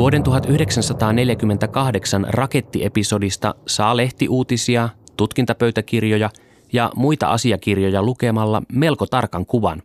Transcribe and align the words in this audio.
Vuoden 0.00 0.22
1948 0.22 2.26
rakettiepisodista 2.28 3.54
saa 3.66 3.96
lehtiuutisia, 3.96 4.88
tutkintapöytäkirjoja 5.16 6.30
ja 6.72 6.92
muita 6.96 7.26
asiakirjoja 7.26 8.02
lukemalla 8.02 8.62
melko 8.72 9.06
tarkan 9.06 9.46
kuvan. 9.46 9.82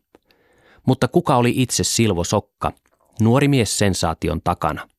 Mutta 0.85 1.07
kuka 1.07 1.35
oli 1.35 1.53
itse 1.55 1.83
Silvo 1.83 2.23
Sokka, 2.23 2.71
nuori 3.21 3.47
mies 3.47 3.77
sensaation 3.77 4.41
takana? 4.43 4.89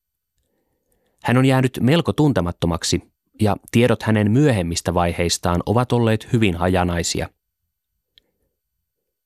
Hän 1.23 1.37
on 1.37 1.45
jäänyt 1.45 1.79
melko 1.81 2.13
tuntemattomaksi 2.13 3.01
ja 3.41 3.57
tiedot 3.71 4.03
hänen 4.03 4.31
myöhemmistä 4.31 4.93
vaiheistaan 4.93 5.63
ovat 5.65 5.91
olleet 5.91 6.33
hyvin 6.33 6.55
hajanaisia. 6.55 7.29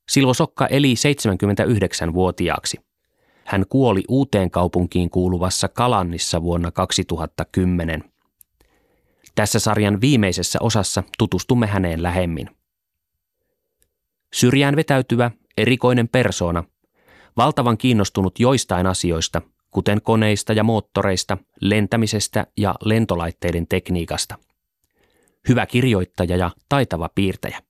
Silvo 0.10 0.34
Sokka 0.34 0.68
eli 0.68 0.94
79-vuotiaaksi. 0.94 2.91
Hän 3.52 3.66
kuoli 3.70 4.04
uuteen 4.08 4.52
kaupunkiin 4.52 5.10
kuuluvassa 5.10 5.68
Kalannissa 5.68 6.42
vuonna 6.42 6.72
2010. 6.72 8.04
Tässä 9.36 9.60
sarjan 9.60 10.02
viimeisessä 10.02 10.60
osassa 10.62 11.04
tutustumme 11.18 11.68
häneen 11.68 12.04
lähemmin. 12.04 12.50
Syrjään 14.34 14.76
vetäytyvä, 14.76 15.32
erikoinen 15.58 16.08
persoona, 16.08 16.64
valtavan 17.38 17.78
kiinnostunut 17.78 18.40
joistain 18.40 18.88
asioista, 18.88 19.42
kuten 19.72 20.02
koneista 20.02 20.54
ja 20.54 20.64
moottoreista, 20.64 21.38
lentämisestä 21.62 22.48
ja 22.58 22.76
lentolaitteiden 22.86 23.68
tekniikasta. 23.68 24.38
Hyvä 25.50 25.66
kirjoittaja 25.66 26.38
ja 26.38 26.52
taitava 26.70 27.10
piirtäjä. 27.16 27.62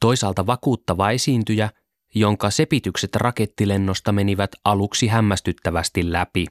Toisaalta 0.00 0.46
vakuuttava 0.46 1.10
esiintyjä, 1.10 1.70
jonka 2.14 2.50
sepitykset 2.50 3.16
rakettilennosta 3.16 4.12
menivät 4.12 4.50
aluksi 4.64 5.06
hämmästyttävästi 5.06 6.12
läpi. 6.12 6.46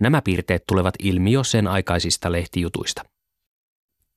Nämä 0.00 0.22
piirteet 0.22 0.64
tulevat 0.66 0.94
ilmi 1.02 1.32
jo 1.32 1.44
sen 1.44 1.66
aikaisista 1.66 2.32
lehtijutuista. 2.32 3.02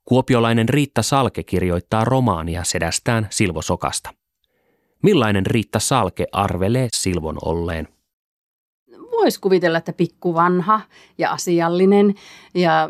Kuopiolainen 0.05 0.69
Riitta 0.69 1.01
Salke 1.01 1.43
kirjoittaa 1.43 2.05
romaania 2.05 2.63
sedästään 2.63 3.27
Silvo 3.29 3.61
Sokasta. 3.61 4.13
Millainen 5.03 5.45
Riitta 5.45 5.79
Salke 5.79 6.25
arvelee 6.31 6.87
Silvon 6.95 7.37
olleen? 7.45 7.87
Voisi 9.21 9.39
kuvitella, 9.39 9.77
että 9.77 9.93
pikku 9.93 10.33
vanha 10.33 10.81
ja 11.17 11.31
asiallinen 11.31 12.15
ja 12.53 12.89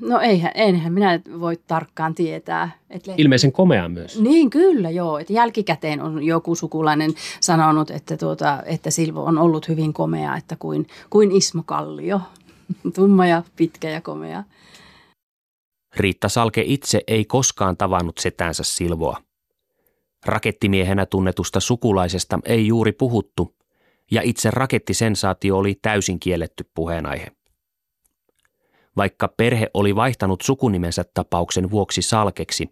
no 0.00 0.20
eihän, 0.20 0.52
eihän 0.54 0.92
minä 0.92 1.20
voi 1.40 1.58
tarkkaan 1.66 2.14
tietää. 2.14 2.70
Että 2.90 3.14
Ilmeisen 3.16 3.52
komea 3.52 3.88
myös. 3.88 4.20
Niin 4.20 4.50
kyllä 4.50 4.90
joo, 4.90 5.18
että 5.18 5.32
jälkikäteen 5.32 6.02
on 6.02 6.22
joku 6.22 6.54
sukulainen 6.54 7.14
sanonut, 7.40 7.90
että, 7.90 8.16
tuota, 8.16 8.62
että 8.66 8.90
Silvo 8.90 9.24
on 9.24 9.38
ollut 9.38 9.68
hyvin 9.68 9.92
komea, 9.92 10.36
että 10.36 10.56
kuin, 10.58 10.86
kuin 11.10 11.32
Ismo 11.32 11.62
Kallio. 11.66 12.20
Tumma 12.94 13.26
ja 13.26 13.42
pitkä 13.56 13.90
ja 13.90 14.00
komea. 14.00 14.44
Riitta 15.96 16.28
Salke 16.28 16.62
itse 16.66 17.00
ei 17.06 17.24
koskaan 17.24 17.76
tavannut 17.76 18.18
setänsä 18.18 18.62
Silvoa. 18.62 19.16
Rakettimiehenä 20.26 21.06
tunnetusta 21.06 21.60
sukulaisesta 21.60 22.38
ei 22.44 22.66
juuri 22.66 22.92
puhuttu, 22.92 23.54
ja 24.12 24.22
itse 24.24 24.50
rakettisensaatio 24.50 25.56
oli 25.56 25.74
täysin 25.82 26.20
kielletty 26.20 26.64
puheenaihe. 26.74 27.26
Vaikka 28.96 29.28
perhe 29.28 29.70
oli 29.74 29.96
vaihtanut 29.96 30.40
sukunimensä 30.40 31.04
tapauksen 31.14 31.70
vuoksi 31.70 32.02
Salkeksi, 32.02 32.68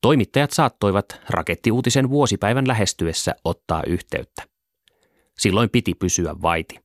toimittajat 0.00 0.50
saattoivat 0.50 1.20
rakettiuutisen 1.30 2.10
vuosipäivän 2.10 2.68
lähestyessä 2.68 3.34
ottaa 3.44 3.82
yhteyttä. 3.86 4.42
Silloin 5.38 5.70
piti 5.70 5.94
pysyä 5.94 6.34
vaiti. 6.42 6.78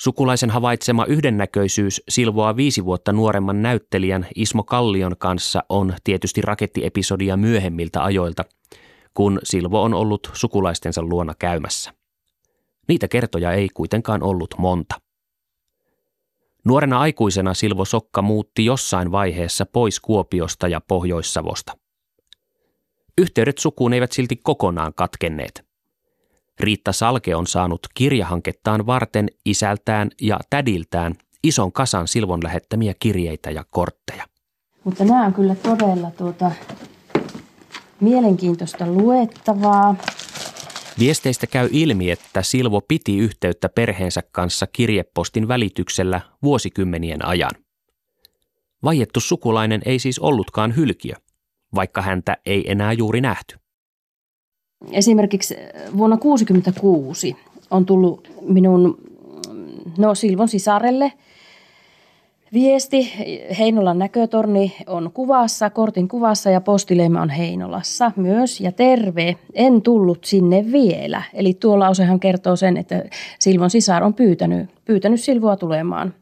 Sukulaisen 0.00 0.50
havaitsema 0.50 1.04
yhdennäköisyys 1.04 2.02
Silvoa 2.08 2.56
viisi 2.56 2.84
vuotta 2.84 3.12
nuoremman 3.12 3.62
näyttelijän 3.62 4.26
Ismo 4.36 4.62
Kallion 4.62 5.16
kanssa 5.18 5.64
on 5.68 5.94
tietysti 6.04 6.42
rakettiepisodia 6.42 7.36
myöhemmiltä 7.36 8.04
ajoilta, 8.04 8.44
kun 9.14 9.38
Silvo 9.42 9.82
on 9.82 9.94
ollut 9.94 10.30
sukulaistensa 10.32 11.02
luona 11.02 11.34
käymässä. 11.38 12.01
Niitä 12.92 13.08
kertoja 13.08 13.52
ei 13.52 13.68
kuitenkaan 13.74 14.22
ollut 14.22 14.54
monta. 14.58 14.94
Nuorena 16.64 17.00
aikuisena 17.00 17.54
Silvo 17.54 17.84
Sokka 17.84 18.22
muutti 18.22 18.64
jossain 18.64 19.12
vaiheessa 19.12 19.66
pois 19.66 20.00
Kuopiosta 20.00 20.68
ja 20.68 20.80
Pohjois-Savosta. 20.88 21.72
Yhteydet 23.18 23.58
sukuun 23.58 23.92
eivät 23.92 24.12
silti 24.12 24.36
kokonaan 24.36 24.92
katkenneet– 24.94 25.64
Riitta 26.60 26.92
Salke 26.92 27.36
on 27.36 27.46
saanut 27.46 27.80
kirjahankettaan 27.94 28.86
varten 28.86 29.28
isältään 29.44 30.10
ja 30.20 30.40
tädiltään 30.50 31.14
ison 31.44 31.72
kasan 31.72 32.08
Silvon 32.08 32.44
lähettämiä 32.44 32.94
kirjeitä 32.98 33.50
ja 33.50 33.64
kortteja. 33.70 34.24
Mutta 34.84 35.04
nämä 35.04 35.26
on 35.26 35.34
kyllä 35.34 35.54
todella 35.54 36.10
tuota, 36.10 36.50
mielenkiintoista 38.00 38.86
luettavaa. 38.86 39.94
Viesteistä 40.98 41.46
käy 41.46 41.68
ilmi, 41.72 42.10
että 42.10 42.42
Silvo 42.42 42.80
piti 42.80 43.18
yhteyttä 43.18 43.68
perheensä 43.68 44.22
kanssa 44.32 44.66
kirjepostin 44.66 45.48
välityksellä 45.48 46.20
vuosikymmenien 46.42 47.24
ajan. 47.24 47.50
Vaiettu 48.84 49.20
sukulainen 49.20 49.82
ei 49.84 49.98
siis 49.98 50.18
ollutkaan 50.18 50.76
hylkiö, 50.76 51.14
vaikka 51.74 52.02
häntä 52.02 52.36
ei 52.46 52.70
enää 52.70 52.92
juuri 52.92 53.20
nähty 53.20 53.62
esimerkiksi 54.90 55.54
vuonna 55.96 56.16
1966 56.16 57.36
on 57.70 57.86
tullut 57.86 58.28
minun 58.40 58.98
no, 59.98 60.14
Silvon 60.14 60.48
sisarelle 60.48 61.12
viesti. 62.52 63.12
Heinolan 63.58 63.98
näkötorni 63.98 64.72
on 64.86 65.10
kuvassa, 65.14 65.70
kortin 65.70 66.08
kuvassa 66.08 66.50
ja 66.50 66.60
postileima 66.60 67.22
on 67.22 67.30
Heinolassa 67.30 68.12
myös. 68.16 68.60
Ja 68.60 68.72
terve, 68.72 69.36
en 69.54 69.82
tullut 69.82 70.24
sinne 70.24 70.64
vielä. 70.72 71.22
Eli 71.34 71.54
tuo 71.54 71.78
lausehan 71.78 72.20
kertoo 72.20 72.56
sen, 72.56 72.76
että 72.76 73.04
Silvon 73.38 73.70
sisar 73.70 74.04
on 74.04 74.14
pyytänyt, 74.14 74.70
pyytänyt 74.84 75.20
Silvoa 75.20 75.56
tulemaan 75.56 76.14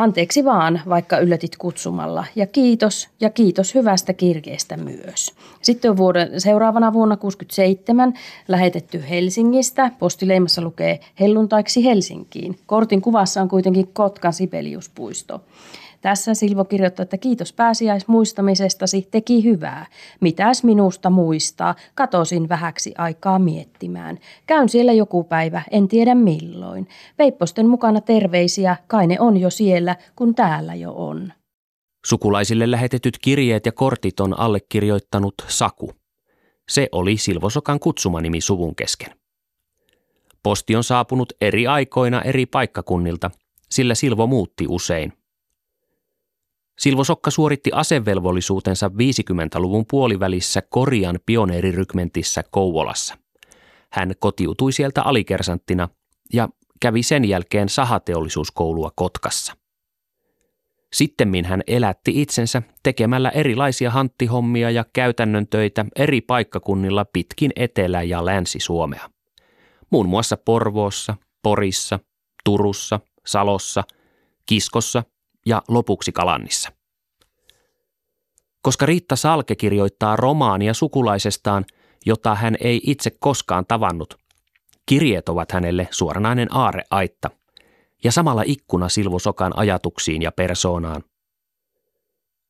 Anteeksi 0.00 0.44
vaan, 0.44 0.80
vaikka 0.88 1.18
yllätit 1.18 1.56
kutsumalla. 1.56 2.24
Ja 2.36 2.46
kiitos, 2.46 3.08
ja 3.20 3.30
kiitos 3.30 3.74
hyvästä 3.74 4.12
kirjeestä 4.12 4.76
myös. 4.76 5.34
Sitten 5.62 5.90
on 5.90 5.96
vuoden, 5.96 6.40
seuraavana 6.40 6.92
vuonna 6.92 7.16
67 7.16 8.14
lähetetty 8.48 9.04
Helsingistä. 9.10 9.90
Postileimassa 9.98 10.62
lukee 10.62 11.00
helluntaiksi 11.20 11.84
Helsinkiin. 11.84 12.58
Kortin 12.66 13.02
kuvassa 13.02 13.42
on 13.42 13.48
kuitenkin 13.48 13.88
Kotkan 13.92 14.32
Sibeliuspuisto. 14.32 15.40
Tässä 16.00 16.34
Silvo 16.34 16.64
kirjoittaa, 16.64 17.02
että 17.02 17.18
kiitos 17.18 17.52
pääsiäismuistamisestasi, 17.52 19.08
teki 19.10 19.44
hyvää. 19.44 19.86
Mitäs 20.20 20.64
minusta 20.64 21.10
muistaa, 21.10 21.74
katosin 21.94 22.48
vähäksi 22.48 22.94
aikaa 22.98 23.38
miettimään. 23.38 24.18
Käyn 24.46 24.68
siellä 24.68 24.92
joku 24.92 25.24
päivä, 25.24 25.62
en 25.70 25.88
tiedä 25.88 26.14
milloin. 26.14 26.88
Veipposten 27.18 27.68
mukana 27.68 28.00
terveisiä, 28.00 28.76
kai 28.86 29.06
ne 29.06 29.20
on 29.20 29.36
jo 29.36 29.50
siellä, 29.50 29.96
kun 30.16 30.34
täällä 30.34 30.74
jo 30.74 30.92
on. 30.92 31.32
Sukulaisille 32.06 32.70
lähetetyt 32.70 33.18
kirjeet 33.18 33.66
ja 33.66 33.72
kortit 33.72 34.20
on 34.20 34.40
allekirjoittanut 34.40 35.34
Saku. 35.48 35.92
Se 36.68 36.88
oli 36.92 37.16
Silvosokan 37.16 37.80
kutsumanimi 37.80 38.40
suvun 38.40 38.74
kesken. 38.74 39.10
Posti 40.42 40.76
on 40.76 40.84
saapunut 40.84 41.32
eri 41.40 41.66
aikoina 41.66 42.22
eri 42.22 42.46
paikkakunnilta, 42.46 43.30
sillä 43.70 43.94
Silvo 43.94 44.26
muutti 44.26 44.66
usein. 44.68 45.12
Silvo 46.80 47.04
Sokka 47.04 47.30
suoritti 47.30 47.70
asevelvollisuutensa 47.74 48.88
50-luvun 48.88 49.84
puolivälissä 49.90 50.62
Korian 50.62 51.18
pioneerirykmentissä 51.26 52.44
Kouvolassa. 52.50 53.18
Hän 53.92 54.12
kotiutui 54.18 54.72
sieltä 54.72 55.02
alikersanttina 55.02 55.88
ja 56.32 56.48
kävi 56.80 57.02
sen 57.02 57.24
jälkeen 57.24 57.68
sahateollisuuskoulua 57.68 58.90
Kotkassa. 58.96 59.56
Sittemmin 60.92 61.44
hän 61.44 61.62
elätti 61.66 62.22
itsensä 62.22 62.62
tekemällä 62.82 63.28
erilaisia 63.28 63.90
hanttihommia 63.90 64.70
ja 64.70 64.84
käytännön 64.92 65.46
töitä 65.46 65.86
eri 65.96 66.20
paikkakunnilla 66.20 67.04
pitkin 67.04 67.50
Etelä- 67.56 68.02
ja 68.02 68.24
Länsi-Suomea. 68.24 69.10
Muun 69.90 70.08
muassa 70.08 70.36
Porvoossa, 70.36 71.16
Porissa, 71.42 71.98
Turussa, 72.44 73.00
Salossa, 73.26 73.84
Kiskossa 74.46 75.02
ja 75.46 75.62
lopuksi 75.68 76.12
Kalannissa. 76.12 76.72
Koska 78.62 78.86
Riitta 78.86 79.16
Salke 79.16 79.56
kirjoittaa 79.56 80.16
romaania 80.16 80.74
sukulaisestaan, 80.74 81.64
jota 82.06 82.34
hän 82.34 82.56
ei 82.60 82.80
itse 82.86 83.10
koskaan 83.10 83.66
tavannut, 83.66 84.14
kirjeet 84.86 85.28
ovat 85.28 85.52
hänelle 85.52 85.88
suoranainen 85.90 86.48
aareaitta 86.54 87.30
ja 88.04 88.12
samalla 88.12 88.42
ikkuna 88.46 88.88
Silvo 88.88 89.18
Sokan 89.18 89.52
ajatuksiin 89.56 90.22
ja 90.22 90.32
persoonaan. 90.32 91.02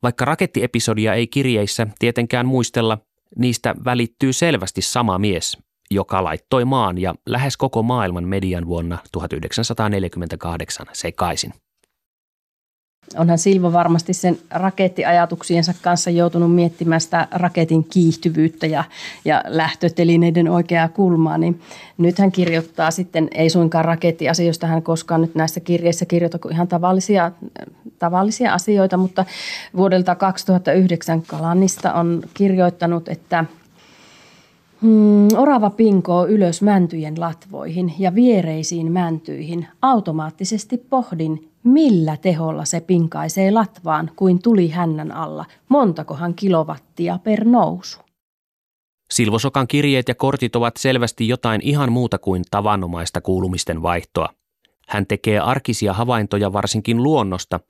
Vaikka 0.03 0.25
rakettiepisodia 0.25 1.15
ei 1.15 1.27
kirjeissä 1.27 1.87
tietenkään 1.99 2.47
muistella, 2.47 2.99
niistä 3.39 3.75
välittyy 3.85 4.33
selvästi 4.33 4.83
sama 4.83 5.19
mies, 5.19 5.59
joka 5.91 6.25
laittoi 6.25 6.65
maan 6.65 6.99
ja 6.99 7.15
lähes 7.27 7.57
koko 7.57 7.83
maailman 7.83 8.25
median 8.25 8.67
vuonna 8.67 8.99
1948 9.13 10.87
sekaisin. 10.93 11.53
Onhan 13.17 13.39
Silvo 13.39 13.73
varmasti 13.73 14.13
sen 14.13 14.39
rakettiajatuksiensa 14.51 15.75
kanssa 15.83 16.11
joutunut 16.11 16.55
miettimään 16.55 17.01
sitä 17.01 17.29
raketin 17.31 17.85
kiihtyvyyttä 17.85 18.67
ja, 18.67 18.85
ja 19.25 19.45
lähtötelineiden 19.47 20.49
oikeaa 20.49 20.89
kulmaa. 20.89 21.39
Niin 21.39 21.61
nyt 21.99 22.19
hän 22.19 22.33
kirjoittaa 22.33 22.91
sitten, 22.91 23.29
ei 23.35 23.51
suinkaan 23.51 23.85
rakettiasioista 23.85 24.67
hän 24.67 24.83
koskaan 24.83 25.21
nyt 25.21 25.35
näissä 25.35 25.61
kirjeissä 25.61 26.07
kirjoita 26.07 26.39
kuin 26.39 26.55
ihan 26.55 26.69
tavallisia, 26.69 27.33
tavallisia 27.99 28.55
asioita, 28.55 28.97
mutta 28.97 29.25
vuodelta 29.77 30.15
2009 30.15 31.23
Kalannista 31.23 31.93
on 31.93 32.23
kirjoittanut, 32.35 33.09
että– 33.09 33.45
Hmm, 34.83 35.29
orava 35.37 35.71
pinkoo 35.71 36.27
ylös 36.27 36.63
mäntyjen 36.63 37.21
latvoihin 37.21 37.95
ja 37.99 38.15
viereisiin 38.15 38.93
mäntyihin. 38.93 39.67
Automaattisesti 39.83 40.77
pohdin, 40.77 41.50
millä 41.65 42.17
teholla 42.17 42.65
se 42.65 42.81
pinkaisee 42.81 43.51
latvaan 43.51 44.11
kuin 44.17 44.43
tuli 44.43 44.69
hännän 44.69 45.13
alla. 45.13 45.45
Montakohan 45.69 46.35
kilowattia 46.35 47.19
per 47.19 47.45
nousu? 47.45 48.01
Silvosokan 49.11 49.69
kirjeet 49.69 50.09
ja 50.09 50.15
kortit 50.15 50.57
ovat 50.57 50.77
selvästi 50.77 51.29
jotain 51.29 51.61
ihan 51.65 51.93
muuta 51.93 52.19
kuin 52.19 52.45
tavanomaista 52.51 53.21
kuulumisten 53.21 53.83
vaihtoa. 53.83 54.29
Hän 54.89 55.07
tekee 55.07 55.39
arkisia 55.39 55.93
havaintoja 55.93 56.53
varsinkin 56.53 57.03
luonnosta, 57.03 57.61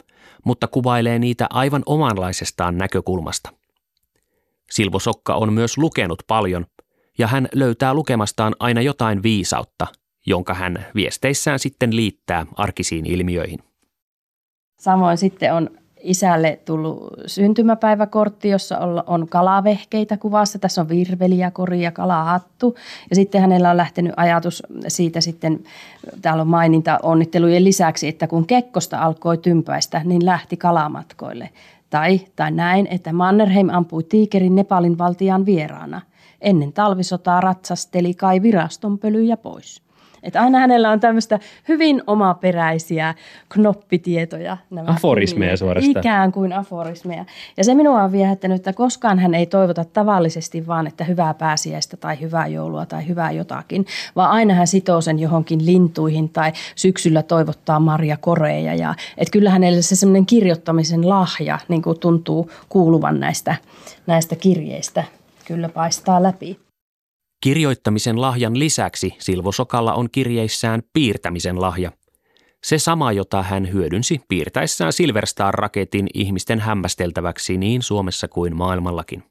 mutta 0.44 0.66
kuvailee 0.66 1.18
niitä 1.18 1.46
aivan 1.50 1.82
omanlaisestaan 1.86 2.78
näkökulmasta. 2.78 3.50
Silvosokka 4.70 5.34
on 5.34 5.52
myös 5.52 5.78
lukenut 5.78 6.22
paljon– 6.26 6.66
ja 7.20 7.26
hän 7.26 7.48
löytää 7.54 7.94
lukemastaan 7.94 8.56
aina 8.58 8.80
jotain 8.80 9.22
viisautta, 9.22 9.86
jonka 10.26 10.54
hän 10.54 10.86
viesteissään 10.94 11.58
sitten 11.58 11.96
liittää 11.96 12.46
arkisiin 12.56 13.06
ilmiöihin. 13.06 13.58
Samoin 14.80 15.18
sitten 15.18 15.54
on 15.54 15.70
isälle 16.02 16.58
tullut 16.64 17.12
syntymäpäiväkortti, 17.26 18.48
jossa 18.48 18.78
on 19.06 19.28
kalavehkeitä 19.28 20.16
kuvassa. 20.16 20.58
Tässä 20.58 20.80
on 20.80 20.88
virveliä, 20.88 21.50
kori 21.50 21.82
ja 21.82 21.92
kalahattu. 21.92 22.76
Ja 23.10 23.16
sitten 23.16 23.40
hänellä 23.40 23.70
on 23.70 23.76
lähtenyt 23.76 24.12
ajatus 24.16 24.62
siitä 24.88 25.20
sitten, 25.20 25.60
täällä 26.22 26.40
on 26.40 26.48
maininta 26.48 26.98
onnittelujen 27.02 27.64
lisäksi, 27.64 28.08
että 28.08 28.26
kun 28.26 28.46
Kekkosta 28.46 28.98
alkoi 28.98 29.38
tympäistä, 29.38 30.00
niin 30.04 30.26
lähti 30.26 30.56
kalamatkoille. 30.56 31.50
Tai, 31.90 32.20
tai 32.36 32.50
näin, 32.50 32.88
että 32.90 33.12
Mannerheim 33.12 33.68
ampui 33.68 34.02
tiikerin 34.02 34.54
Nepalin 34.54 34.98
valtiaan 34.98 35.46
vieraana. 35.46 36.00
Ennen 36.40 36.72
talvisotaa 36.72 37.40
ratsasteli 37.40 38.14
kai 38.14 38.42
virastonpölyjä 38.42 39.36
pois. 39.36 39.82
Että 40.22 40.40
aina 40.40 40.58
hänellä 40.58 40.90
on 40.90 41.00
tämmöistä 41.00 41.38
hyvin 41.68 42.02
omaperäisiä 42.06 43.14
knoppitietoja. 43.48 44.56
Nämä 44.70 44.90
aforismeja 44.90 45.56
suorastaan. 45.56 45.98
Ikään 45.98 46.32
kuin 46.32 46.52
aforismeja. 46.52 47.24
Ja 47.56 47.64
se 47.64 47.74
minua 47.74 48.02
on 48.02 48.12
viehättänyt, 48.12 48.56
että 48.56 48.72
koskaan 48.72 49.18
hän 49.18 49.34
ei 49.34 49.46
toivota 49.46 49.84
tavallisesti 49.84 50.66
vaan, 50.66 50.86
että 50.86 51.04
hyvää 51.04 51.34
pääsiäistä 51.34 51.96
tai 51.96 52.20
hyvää 52.20 52.46
joulua 52.46 52.86
tai 52.86 53.08
hyvää 53.08 53.30
jotakin, 53.30 53.86
vaan 54.16 54.30
aina 54.30 54.54
hän 54.54 54.66
sitoo 54.66 55.00
sen 55.00 55.18
johonkin 55.18 55.66
lintuihin 55.66 56.28
tai 56.28 56.52
syksyllä 56.74 57.22
toivottaa 57.22 57.80
Maria 57.80 58.16
Koreja. 58.16 58.74
Ja, 58.74 58.94
että 59.18 59.32
kyllä 59.32 59.50
hänelle 59.50 59.82
se 59.82 59.96
semmoinen 59.96 60.26
kirjoittamisen 60.26 61.08
lahja 61.08 61.58
niin 61.68 61.82
kuin 61.82 62.00
tuntuu 62.00 62.50
kuuluvan 62.68 63.20
näistä, 63.20 63.56
näistä 64.06 64.36
kirjeistä 64.36 65.04
kyllä 65.44 65.68
paistaa 65.68 66.22
läpi. 66.22 66.69
Kirjoittamisen 67.40 68.20
lahjan 68.20 68.58
lisäksi 68.58 69.14
Silvo 69.18 69.52
Sokalla 69.52 69.94
on 69.94 70.08
kirjeissään 70.12 70.82
piirtämisen 70.92 71.60
lahja. 71.60 71.92
Se 72.64 72.78
sama, 72.78 73.12
jota 73.12 73.42
hän 73.42 73.72
hyödynsi 73.72 74.20
piirtäessään 74.28 74.92
Silverstar-raketin 74.92 76.06
ihmisten 76.14 76.60
hämmästeltäväksi 76.60 77.58
niin 77.58 77.82
Suomessa 77.82 78.28
kuin 78.28 78.56
maailmallakin. 78.56 79.22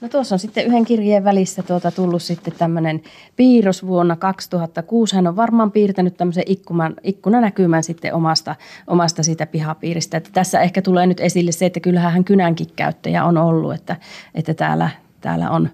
No 0.00 0.08
tuossa 0.08 0.34
on 0.34 0.38
sitten 0.38 0.66
yhden 0.66 0.84
kirjeen 0.84 1.24
välissä 1.24 1.62
tuota 1.62 1.90
tullut 1.90 2.22
sitten 2.22 2.54
tämmöinen 2.58 3.02
piirros 3.36 3.86
vuonna 3.86 4.16
2006. 4.16 5.16
Hän 5.16 5.26
on 5.26 5.36
varmaan 5.36 5.72
piirtänyt 5.72 6.16
tämmöisen 6.16 6.44
ikkunan, 6.46 6.94
ikkunanäkymän 7.02 7.82
sitten 7.82 8.14
omasta, 8.14 8.56
omasta 8.86 9.22
siitä 9.22 9.46
pihapiiristä. 9.46 10.16
Että 10.16 10.30
tässä 10.32 10.60
ehkä 10.60 10.82
tulee 10.82 11.06
nyt 11.06 11.20
esille 11.20 11.52
se, 11.52 11.66
että 11.66 11.80
kyllähän 11.80 12.12
hän 12.12 12.24
kynänkin 12.24 12.68
käyttäjä 12.76 13.24
on 13.24 13.38
ollut, 13.38 13.74
että, 13.74 13.96
että 14.34 14.54
täällä, 14.54 14.90
täällä 15.20 15.50
on. 15.50 15.70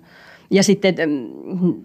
Ja 0.52 0.62
sitten 0.62 0.94
mm, 1.08 1.84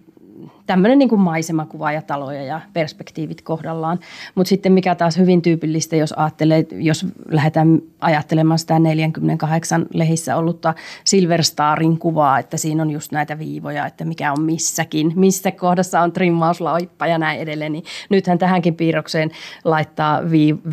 tämmöinen 0.68 0.98
niin 0.98 1.08
kuin 1.08 1.20
maisemakuva 1.20 1.92
ja 1.92 2.02
taloja 2.02 2.42
ja 2.42 2.60
perspektiivit 2.72 3.42
kohdallaan. 3.42 3.98
Mutta 4.34 4.48
sitten 4.48 4.72
mikä 4.72 4.94
taas 4.94 5.18
hyvin 5.18 5.42
tyypillistä, 5.42 5.96
jos 5.96 6.12
ajattelee, 6.12 6.66
jos 6.72 7.06
lähdetään 7.30 7.80
ajattelemaan 8.00 8.58
sitä 8.58 8.78
48 8.78 9.86
lehissä 9.94 10.36
ollutta 10.36 10.74
Silver 11.04 11.44
Starin 11.44 11.98
kuvaa, 11.98 12.38
että 12.38 12.56
siinä 12.56 12.82
on 12.82 12.90
just 12.90 13.12
näitä 13.12 13.38
viivoja, 13.38 13.86
että 13.86 14.04
mikä 14.04 14.32
on 14.32 14.42
missäkin, 14.42 15.12
missä 15.16 15.50
kohdassa 15.50 16.00
on 16.00 16.12
trimmauslaippa 16.12 17.06
ja 17.06 17.18
näin 17.18 17.40
edelleen. 17.40 17.72
Niin 17.72 17.84
nythän 18.10 18.38
tähänkin 18.38 18.74
piirrokseen 18.74 19.30
laittaa 19.64 20.20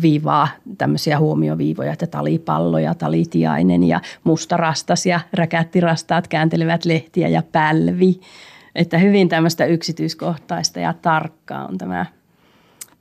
viivaa, 0.02 0.48
tämmöisiä 0.78 1.18
huomioviivoja, 1.18 1.92
että 1.92 2.06
talipallo 2.06 2.78
ja 2.78 2.94
talitiainen 2.94 3.84
ja 3.84 4.00
mustarastas 4.24 5.06
ja 5.06 5.20
räkättirastaat 5.32 6.28
kääntelevät 6.28 6.84
lehtiä 6.84 7.28
ja 7.28 7.42
pälvi. 7.52 8.20
Että 8.76 8.98
hyvin 8.98 9.28
tämmöistä 9.28 9.64
yksityiskohtaista 9.64 10.80
ja 10.80 10.92
tarkkaa 10.92 11.66
on 11.66 11.78
tämä 11.78 12.06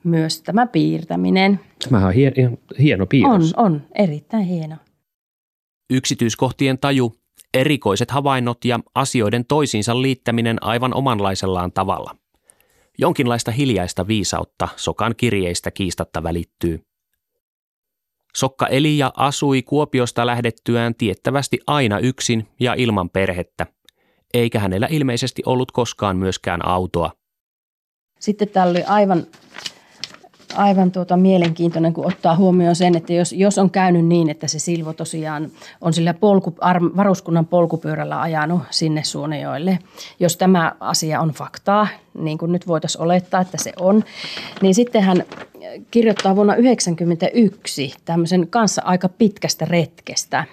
myös 0.04 0.42
tämä 0.42 0.68
piirtäminen. 0.68 1.60
Tämä 1.89 2.07
on 2.07 2.13
hieno, 2.13 2.57
hieno 2.80 3.06
piirros. 3.06 3.54
On, 3.54 3.66
on. 3.66 3.81
Erittäin 3.95 4.44
hieno. 4.44 4.75
Yksityiskohtien 5.89 6.77
taju, 6.77 7.13
erikoiset 7.54 8.12
havainnot 8.12 8.66
ja 8.66 8.80
asioiden 8.95 9.45
toisiinsa 9.45 10.01
liittäminen 10.01 10.63
aivan 10.63 10.94
omanlaisellaan 10.94 11.72
tavalla. 11.72 12.16
Jonkinlaista 12.98 13.51
hiljaista 13.51 14.07
viisautta 14.07 14.68
Sokan 14.75 15.16
kirjeistä 15.18 15.72
kiistatta 15.72 16.24
välittyy. 16.24 16.81
Sokka 18.36 18.68
eli 18.68 18.98
ja 18.98 19.13
asui 19.18 19.62
Kuopiosta 19.62 20.25
lähdettyään 20.25 20.95
tiettävästi 20.95 21.60
aina 21.68 22.00
yksin 22.00 22.48
ja 22.60 22.74
ilman 22.74 23.10
perhettä, 23.10 23.67
eikä 24.36 24.60
hänellä 24.60 24.88
ilmeisesti 24.89 25.42
ollut 25.46 25.72
koskaan 25.72 26.18
myöskään 26.18 26.68
autoa. 26.68 27.12
Sitten 28.20 28.50
täällä 28.50 28.72
oli 28.72 28.84
aivan, 28.84 29.24
aivan 30.56 30.92
tuota 30.92 31.18
mielenkiintoinen, 31.18 31.94
kun 31.94 32.08
ottaa 32.08 32.36
huomioon 32.36 32.75
sen, 32.75 32.98
että 32.98 33.13
jos, 33.13 33.34
jos 33.34 33.58
on 33.58 33.70
käynyt 33.72 34.06
niin, 34.06 34.30
että 34.30 34.48
se 34.48 34.60
Silvo 34.60 34.94
tosiaan 34.94 35.51
on 35.82 35.94
sillä 35.94 36.13
polku, 36.13 36.56
varuskunnan 36.98 37.46
polkupyörällä 37.46 38.22
ajanut 38.22 38.62
sinne 38.70 39.04
Suonejoille, 39.04 39.80
jos 40.20 40.38
tämä 40.38 40.72
asia 40.80 41.22
on 41.22 41.30
faktaa, 41.30 41.88
niin 42.18 42.38
kuin 42.38 42.51
nyt 42.51 42.68
voitaisiin 42.68 43.01
olettaa, 43.01 43.42
että 43.42 43.58
se 43.58 43.74
on, 43.80 44.04
niin 44.62 44.75
sitten 44.75 45.04
hän 45.04 45.24
kirjoittaa 45.92 46.36
vuonna 46.36 46.54
1991 46.54 47.94
tämmöisen 48.06 48.48
kanssa 48.48 48.82
aika 48.86 49.10
pitkästä 49.10 49.65
retkestä, 49.65 50.46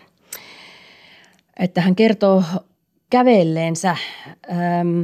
että 1.58 1.80
hän 1.80 1.94
kertoo 1.94 2.44
kävelleensä 3.12 3.96
ähm, 4.50 5.02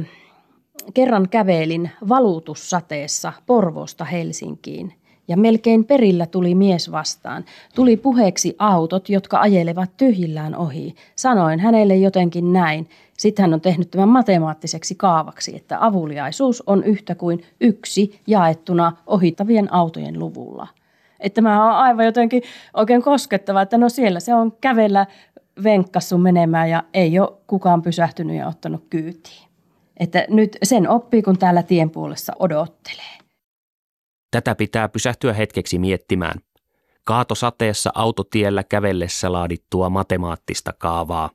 kerran 0.93 1.29
kävelin 1.29 1.89
valutussateessa 2.09 3.33
Porvoosta 3.45 4.05
Helsinkiin 4.05 4.93
ja 5.27 5.37
melkein 5.37 5.85
perillä 5.85 6.25
tuli 6.25 6.55
mies 6.55 6.91
vastaan. 6.91 7.45
Tuli 7.75 7.97
puheeksi 7.97 8.55
autot, 8.59 9.09
jotka 9.09 9.39
ajelevat 9.39 9.97
tyhjillään 9.97 10.55
ohi. 10.55 10.95
Sanoin 11.15 11.59
hänelle 11.59 11.95
jotenkin 11.95 12.53
näin. 12.53 12.89
Sitten 13.17 13.43
hän 13.43 13.53
on 13.53 13.61
tehnyt 13.61 13.91
tämän 13.91 14.09
matemaattiseksi 14.09 14.95
kaavaksi, 14.95 15.55
että 15.55 15.77
avuliaisuus 15.85 16.63
on 16.67 16.83
yhtä 16.83 17.15
kuin 17.15 17.43
yksi 17.61 18.21
jaettuna 18.27 18.91
ohittavien 19.07 19.73
autojen 19.73 20.19
luvulla. 20.19 20.67
Että 21.19 21.35
tämä 21.35 21.65
on 21.65 21.71
aivan 21.71 22.05
jotenkin 22.05 22.43
oikein 22.73 23.01
koskettava, 23.01 23.61
että 23.61 23.77
no 23.77 23.89
siellä 23.89 24.19
se 24.19 24.33
on 24.33 24.51
kävellä 24.61 25.05
venkkassu 25.63 26.17
menemään 26.17 26.69
ja 26.69 26.83
ei 26.93 27.19
ole 27.19 27.37
kukaan 27.47 27.81
pysähtynyt 27.81 28.35
ja 28.35 28.47
ottanut 28.47 28.85
kyytiin. 28.89 29.49
Että 29.99 30.25
nyt 30.29 30.57
sen 30.63 30.89
oppii, 30.89 31.21
kun 31.21 31.37
täällä 31.37 31.63
tien 31.63 31.89
puolessa 31.89 32.33
odottelee. 32.39 33.17
Tätä 34.31 34.55
pitää 34.55 34.89
pysähtyä 34.89 35.33
hetkeksi 35.33 35.79
miettimään. 35.79 36.39
Kaatosateessa 37.03 37.91
autotiellä 37.95 38.63
kävellessä 38.63 39.31
laadittua 39.31 39.89
matemaattista 39.89 40.73
kaavaa. 40.73 41.29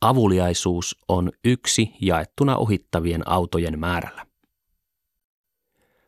Avuliaisuus 0.00 0.96
on 1.08 1.32
yksi 1.44 1.92
jaettuna 2.00 2.56
ohittavien 2.56 3.28
autojen 3.28 3.78
määrällä. 3.78 4.26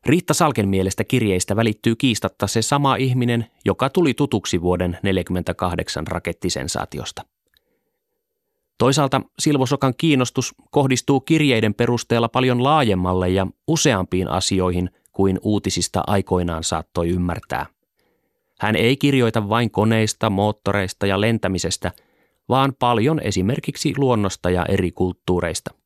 Riitta 0.09 0.35
Salken 0.35 0.69
mielestä 0.69 1.05
kirjeistä 1.05 1.57
välittyy 1.57 1.97
kiistatta 1.97 2.47
se 2.47 2.63
sama 2.63 2.97
ihminen, 2.97 3.47
joka 3.65 3.91
tuli 3.91 4.15
tutuksi 4.15 4.63
vuoden 4.63 4.91
1948 4.91 6.07
rakettisensaatiosta. 6.07 7.23
Toisaalta 8.79 9.21
Silvosokan 9.39 9.95
kiinnostus 9.97 10.55
kohdistuu 10.71 11.21
kirjeiden 11.21 11.75
perusteella 11.75 12.29
paljon 12.29 12.63
laajemmalle 12.63 13.29
ja 13.29 13.47
useampiin 13.67 14.29
asioihin 14.29 14.91
kuin 15.13 15.39
uutisista 15.43 16.03
aikoinaan 16.07 16.65
saattoi 16.65 17.09
ymmärtää. 17.09 17.67
Hän 18.61 18.77
ei 18.77 18.97
kirjoita 18.97 19.49
vain 19.49 19.71
koneista, 19.71 20.31
moottoreista 20.31 21.07
ja 21.07 21.21
lentämisestä, 21.21 21.93
vaan 22.49 22.73
paljon 22.79 23.21
esimerkiksi 23.21 23.93
luonnosta 23.97 24.51
ja 24.51 24.67
eri 24.69 24.93
kulttuureista. 24.93 25.78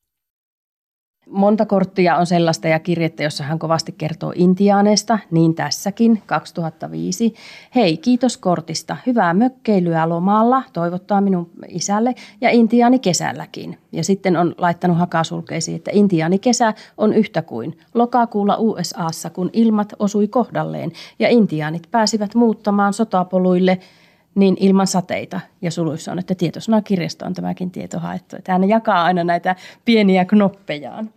Monta 1.31 1.67
korttia 1.67 2.17
on 2.17 2.27
sellaista 2.27 2.69
ja 2.69 2.79
kirjettä, 2.79 3.23
jossa 3.23 3.45
hän 3.45 3.59
kovasti 3.59 3.95
kertoo 3.99 4.33
intiaaneista, 4.35 5.19
niin 5.31 5.55
tässäkin 5.55 6.23
2005. 6.27 7.35
Hei, 7.75 7.97
kiitos 7.97 8.37
kortista. 8.37 8.97
Hyvää 9.07 9.35
mökkeilyä 9.35 10.09
lomalla, 10.09 10.63
toivottaa 10.73 11.21
minun 11.21 11.51
isälle 11.69 12.15
ja 12.41 12.51
intiaani 12.51 12.99
kesälläkin. 12.99 13.79
Ja 13.93 14.05
sitten 14.05 14.37
on 14.37 14.55
laittanut 14.59 14.99
hakasulkeisiin, 14.99 15.77
että 15.77 15.91
intiaani 15.95 16.39
kesä 16.39 16.75
on 16.99 17.13
yhtä 17.13 17.43
kuin 17.43 17.79
lokakuulla 17.95 18.57
USAssa, 18.59 19.31
kun 19.31 19.51
ilmat 19.53 19.93
osui 19.99 20.29
kohdalleen 20.29 20.93
ja 21.19 21.29
intiaanit 21.29 21.89
pääsivät 21.91 22.35
muuttamaan 22.35 22.93
sotapoluille 22.93 23.79
niin 24.35 24.57
ilman 24.61 24.87
sateita. 24.87 25.41
Ja 25.63 25.71
suluissa 25.71 26.13
on, 26.13 26.19
että 26.19 26.35
tietosanakirjasta 26.35 27.27
on 27.27 27.35
tämäkin 27.35 27.71
tieto 27.71 27.99
haettu. 27.99 28.37
Että 28.37 28.53
hän 28.53 28.69
jakaa 28.69 29.05
aina 29.05 29.25
näitä 29.25 29.57
pieniä 29.85 30.25
knoppejaan. 30.25 31.11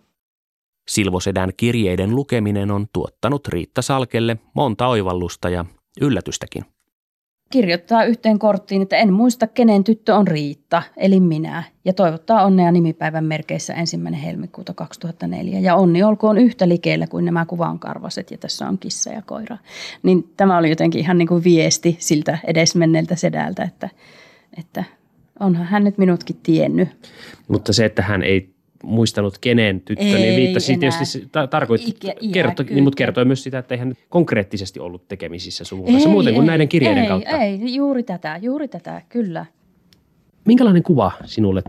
Silvosedän 0.88 1.50
kirjeiden 1.56 2.14
lukeminen 2.14 2.70
on 2.70 2.86
tuottanut 2.92 3.48
Riitta 3.48 3.82
Salkelle 3.82 4.36
monta 4.54 4.86
oivallusta 4.86 5.48
ja 5.48 5.64
yllätystäkin. 6.00 6.75
Kirjoittaa 7.50 8.04
yhteen 8.04 8.38
korttiin, 8.38 8.82
että 8.82 8.96
en 8.96 9.12
muista 9.12 9.46
kenen 9.46 9.84
tyttö 9.84 10.14
on 10.14 10.28
Riitta, 10.28 10.82
eli 10.96 11.20
minä, 11.20 11.62
ja 11.84 11.92
toivottaa 11.92 12.44
onnea 12.44 12.72
nimipäivän 12.72 13.24
merkeissä 13.24 13.74
ensimmäinen 13.74 14.20
helmikuuta 14.20 14.74
2004. 14.74 15.60
Ja 15.60 15.74
onni 15.74 16.02
olkoon 16.02 16.38
yhtä 16.38 16.68
likeillä 16.68 17.06
kuin 17.06 17.24
nämä 17.24 17.46
kuvankarvaset, 17.46 18.30
ja 18.30 18.38
tässä 18.38 18.68
on 18.68 18.78
kissa 18.78 19.10
ja 19.10 19.22
koira. 19.22 19.56
Niin 20.02 20.32
tämä 20.36 20.58
oli 20.58 20.68
jotenkin 20.68 21.00
ihan 21.00 21.18
niin 21.18 21.28
kuin 21.28 21.44
viesti 21.44 21.96
siltä 21.98 22.38
edesmenneeltä 22.44 23.16
sedältä, 23.16 23.62
että, 23.62 23.88
että 24.58 24.84
onhan 25.40 25.66
hän 25.66 25.84
nyt 25.84 25.98
minutkin 25.98 26.36
tiennyt. 26.42 26.88
Mutta 27.48 27.72
se, 27.72 27.84
että 27.84 28.02
hän 28.02 28.22
ei 28.22 28.55
muistanut 28.82 29.38
kenen 29.38 29.80
tyttö, 29.80 30.04
niin 30.04 30.16
ei 30.16 30.22
niin 30.22 30.36
viittasi 30.36 30.72
enää. 30.72 30.80
tietysti, 30.80 31.28
ta- 31.32 31.46
tarkoitti, 31.46 31.90
Ikä, 31.90 32.14
kerto, 32.32 32.62
niin, 32.62 32.84
mutta 32.84 32.96
kertoi 32.96 33.24
myös 33.24 33.42
sitä, 33.42 33.58
että 33.58 33.74
ei 33.74 33.78
hän 33.78 33.94
konkreettisesti 34.08 34.80
ollut 34.80 35.08
tekemisissä 35.08 35.64
suvun 35.64 35.92
kanssa, 35.92 36.08
muuten 36.08 36.34
kuin 36.34 36.44
ei, 36.44 36.46
näiden 36.46 36.68
kirjeiden 36.68 37.02
ei, 37.02 37.08
kautta. 37.08 37.38
Ei, 37.38 37.74
juuri 37.74 38.02
tätä, 38.02 38.38
juuri 38.42 38.68
tätä, 38.68 39.02
kyllä. 39.08 39.46
Minkälainen 40.44 40.82
kuva 40.82 41.12
sinulle 41.24 41.62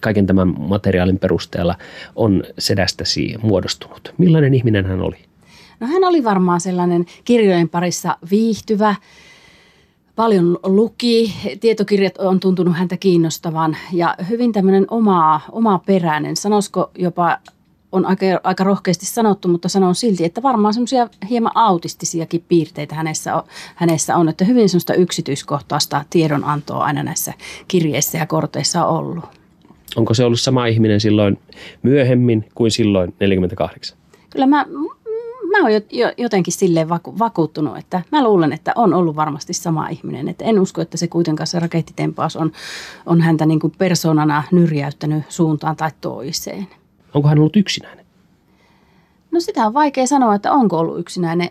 kaiken 0.00 0.26
tämän 0.26 0.54
materiaalin 0.58 1.18
perusteella 1.18 1.74
on 2.16 2.44
sedästäsi 2.58 3.34
muodostunut? 3.42 4.14
Millainen 4.18 4.54
ihminen 4.54 4.86
hän 4.86 5.00
oli? 5.00 5.16
No 5.80 5.86
hän 5.86 6.04
oli 6.04 6.24
varmaan 6.24 6.60
sellainen 6.60 7.04
kirjojen 7.24 7.68
parissa 7.68 8.16
viihtyvä, 8.30 8.94
paljon 10.20 10.58
luki, 10.62 11.34
tietokirjat 11.60 12.18
on 12.18 12.40
tuntunut 12.40 12.76
häntä 12.76 12.96
kiinnostavan 12.96 13.76
ja 13.92 14.16
hyvin 14.28 14.52
tämmöinen 14.52 14.86
oma, 14.90 15.40
oma 15.52 15.78
peräinen, 15.78 16.36
sanoisiko 16.36 16.90
jopa 16.98 17.38
on 17.92 18.06
aika, 18.06 18.26
aika 18.42 18.64
rohkeasti 18.64 19.06
sanottu, 19.06 19.48
mutta 19.48 19.68
sanon 19.68 19.94
silti, 19.94 20.24
että 20.24 20.42
varmaan 20.42 20.74
semmoisia 20.74 21.08
hieman 21.30 21.52
autistisiakin 21.54 22.44
piirteitä 22.48 22.94
hänessä 22.94 23.36
on, 23.36 23.42
hänessä 23.74 24.16
on, 24.16 24.28
että 24.28 24.44
hyvin 24.44 24.68
semmoista 24.68 24.94
yksityiskohtaista 24.94 26.04
tiedonantoa 26.10 26.84
aina 26.84 27.02
näissä 27.02 27.32
kirjeissä 27.68 28.18
ja 28.18 28.26
korteissa 28.26 28.86
on 28.86 28.98
ollut. 28.98 29.24
Onko 29.96 30.14
se 30.14 30.24
ollut 30.24 30.40
sama 30.40 30.66
ihminen 30.66 31.00
silloin 31.00 31.38
myöhemmin 31.82 32.48
kuin 32.54 32.70
silloin 32.70 33.14
48? 33.20 33.98
Kyllä 34.30 34.46
mä 34.46 34.66
mä 35.50 35.62
oon 35.62 35.70
jotenkin 36.18 36.52
silleen 36.52 36.88
vaku, 36.88 37.18
vakuuttunut, 37.18 37.78
että 37.78 38.02
mä 38.12 38.24
luulen, 38.24 38.52
että 38.52 38.72
on 38.76 38.94
ollut 38.94 39.16
varmasti 39.16 39.52
sama 39.52 39.88
ihminen. 39.88 40.28
Että 40.28 40.44
en 40.44 40.60
usko, 40.60 40.80
että 40.80 40.96
se 40.96 41.08
kuitenkaan 41.08 41.46
se 41.46 41.58
rakettitempaus 41.58 42.36
on, 42.36 42.52
on 43.06 43.20
häntä 43.20 43.46
niin 43.46 43.60
kuin 43.60 43.72
persoonana 43.78 44.42
nyrjäyttänyt 44.52 45.24
suuntaan 45.28 45.76
tai 45.76 45.90
toiseen. 46.00 46.66
Onko 47.14 47.28
hän 47.28 47.38
ollut 47.38 47.56
yksinäinen? 47.56 48.06
No 49.30 49.40
sitä 49.40 49.66
on 49.66 49.74
vaikea 49.74 50.06
sanoa, 50.06 50.34
että 50.34 50.52
onko 50.52 50.78
ollut 50.78 50.98
yksinäinen. 50.98 51.50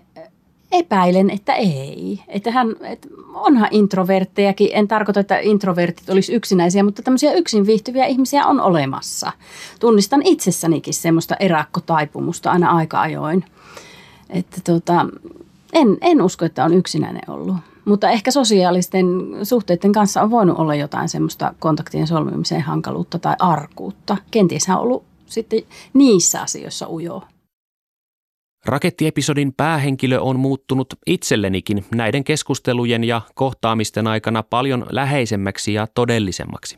Epäilen, 0.71 1.29
että 1.29 1.53
ei. 1.53 2.19
Että 2.27 2.51
hän, 2.51 2.75
että 2.81 3.07
onhan 3.33 3.67
introverttejakin. 3.71 4.69
En 4.71 4.87
tarkoita, 4.87 5.19
että 5.19 5.39
introvertit 5.39 6.09
olisi 6.09 6.33
yksinäisiä, 6.33 6.83
mutta 6.83 7.01
tämmöisiä 7.01 7.33
yksin 7.33 7.65
viihtyviä 7.65 8.05
ihmisiä 8.05 8.45
on 8.45 8.61
olemassa. 8.61 9.31
Tunnistan 9.79 10.21
itsessänikin 10.25 10.93
semmoista 10.93 11.35
erakkotaipumusta 11.39 12.51
aina 12.51 12.71
aika 12.71 13.01
ajoin. 13.01 13.45
Että 14.29 14.61
tota, 14.63 15.05
en, 15.73 15.97
en 16.01 16.21
usko, 16.21 16.45
että 16.45 16.65
on 16.65 16.73
yksinäinen 16.73 17.29
ollut. 17.29 17.55
Mutta 17.85 18.09
ehkä 18.09 18.31
sosiaalisten 18.31 19.05
suhteiden 19.43 19.91
kanssa 19.91 20.21
on 20.21 20.31
voinut 20.31 20.59
olla 20.59 20.75
jotain 20.75 21.09
semmoista 21.09 21.53
kontaktien 21.59 22.07
solmimiseen 22.07 22.61
hankaluutta 22.61 23.19
tai 23.19 23.35
arkuutta. 23.39 24.17
Kenties 24.31 24.67
hän 24.67 24.77
on 24.77 24.83
ollut 24.83 25.03
sitten 25.25 25.61
niissä 25.93 26.41
asioissa 26.41 26.89
ujo. 26.89 27.23
Rakettiepisodin 28.65 29.53
päähenkilö 29.53 30.19
on 30.19 30.39
muuttunut 30.39 30.93
itsellenikin 31.07 31.85
näiden 31.95 32.23
keskustelujen 32.23 33.03
ja 33.03 33.21
kohtaamisten 33.35 34.07
aikana 34.07 34.43
paljon 34.43 34.85
läheisemmäksi 34.89 35.73
ja 35.73 35.87
todellisemmaksi. 35.87 36.77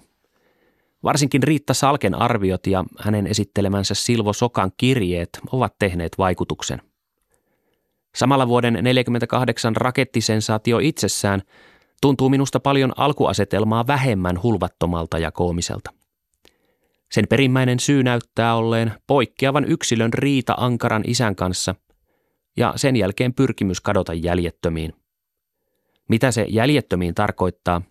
Varsinkin 1.03 1.43
Riitta 1.43 1.73
Salken 1.73 2.15
arviot 2.15 2.67
ja 2.67 2.85
hänen 2.99 3.27
esittelemänsä 3.27 3.93
Silvo 3.93 4.33
Sokan 4.33 4.71
kirjeet 4.77 5.29
ovat 5.51 5.75
tehneet 5.79 6.17
vaikutuksen. 6.17 6.81
Samalla 8.15 8.47
vuoden 8.47 8.73
1948 8.73 9.75
rakettisensaatio 9.75 10.79
itsessään 10.79 11.41
tuntuu 12.01 12.29
minusta 12.29 12.59
paljon 12.59 12.93
alkuasetelmaa 12.97 13.87
vähemmän 13.87 14.43
hulvattomalta 14.43 15.19
ja 15.19 15.31
koomiselta. 15.31 15.91
Sen 17.11 17.27
perimmäinen 17.27 17.79
syy 17.79 18.03
näyttää 18.03 18.55
olleen 18.55 18.93
poikkeavan 19.07 19.65
yksilön 19.65 20.13
riita 20.13 20.55
ankaran 20.57 21.03
isän 21.07 21.35
kanssa 21.35 21.75
ja 22.57 22.73
sen 22.75 22.95
jälkeen 22.95 23.33
pyrkimys 23.33 23.81
kadota 23.81 24.13
jäljettömiin. 24.13 24.93
Mitä 26.09 26.31
se 26.31 26.45
jäljettömiin 26.49 27.15
tarkoittaa, 27.15 27.81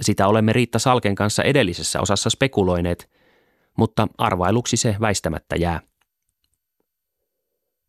sitä 0.00 0.26
olemme 0.26 0.52
Riitta 0.52 0.78
Salken 0.78 1.14
kanssa 1.14 1.42
edellisessä 1.42 2.00
osassa 2.00 2.30
spekuloineet, 2.30 3.10
mutta 3.78 4.08
arvailuksi 4.18 4.76
se 4.76 4.96
väistämättä 5.00 5.56
jää. 5.56 5.80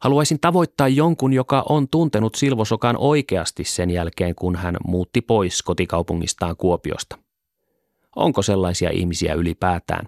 Haluaisin 0.01 0.39
tavoittaa 0.39 0.87
jonkun, 0.87 1.33
joka 1.33 1.63
on 1.69 1.87
tuntenut 1.89 2.35
Silvosokan 2.35 2.97
oikeasti 2.97 3.63
sen 3.63 3.89
jälkeen, 3.89 4.35
kun 4.35 4.55
hän 4.55 4.77
muutti 4.85 5.21
pois 5.21 5.63
kotikaupungistaan 5.63 6.57
Kuopiosta. 6.57 7.17
Onko 8.15 8.41
sellaisia 8.41 8.89
ihmisiä 8.89 9.33
ylipäätään? 9.33 10.07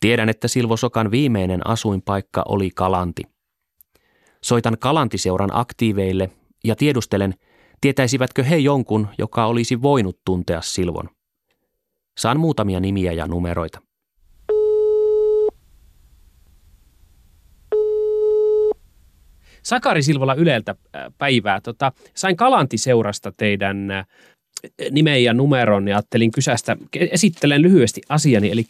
Tiedän, 0.00 0.28
että 0.28 0.48
Silvosokan 0.48 1.10
viimeinen 1.10 1.66
asuinpaikka 1.66 2.42
oli 2.48 2.70
Kalanti. 2.70 3.22
Soitan 4.42 4.78
Kalantiseuran 4.78 5.50
aktiiveille 5.52 6.30
ja 6.64 6.76
tiedustelen, 6.76 7.34
tietäisivätkö 7.80 8.44
he 8.44 8.56
jonkun, 8.56 9.08
joka 9.18 9.46
olisi 9.46 9.82
voinut 9.82 10.20
tuntea 10.24 10.60
Silvon. 10.60 11.08
Saan 12.18 12.40
muutamia 12.40 12.80
nimiä 12.80 13.12
ja 13.12 13.26
numeroita. 13.26 13.80
Sakari 19.64 20.02
Silvola 20.02 20.34
Yleltä 20.34 20.74
äh, 20.96 21.04
päivää. 21.18 21.60
Tota, 21.60 21.92
sain 22.14 22.36
Kalantiseurasta 22.36 23.32
teidän 23.36 23.90
äh, 23.90 24.06
nimen 24.90 25.24
ja 25.24 25.34
numeron 25.34 25.88
ja 25.88 25.96
ajattelin 25.96 26.30
kysästä, 26.30 26.76
esittelen 27.10 27.62
lyhyesti 27.62 28.00
asiani. 28.08 28.50
Eli 28.50 28.64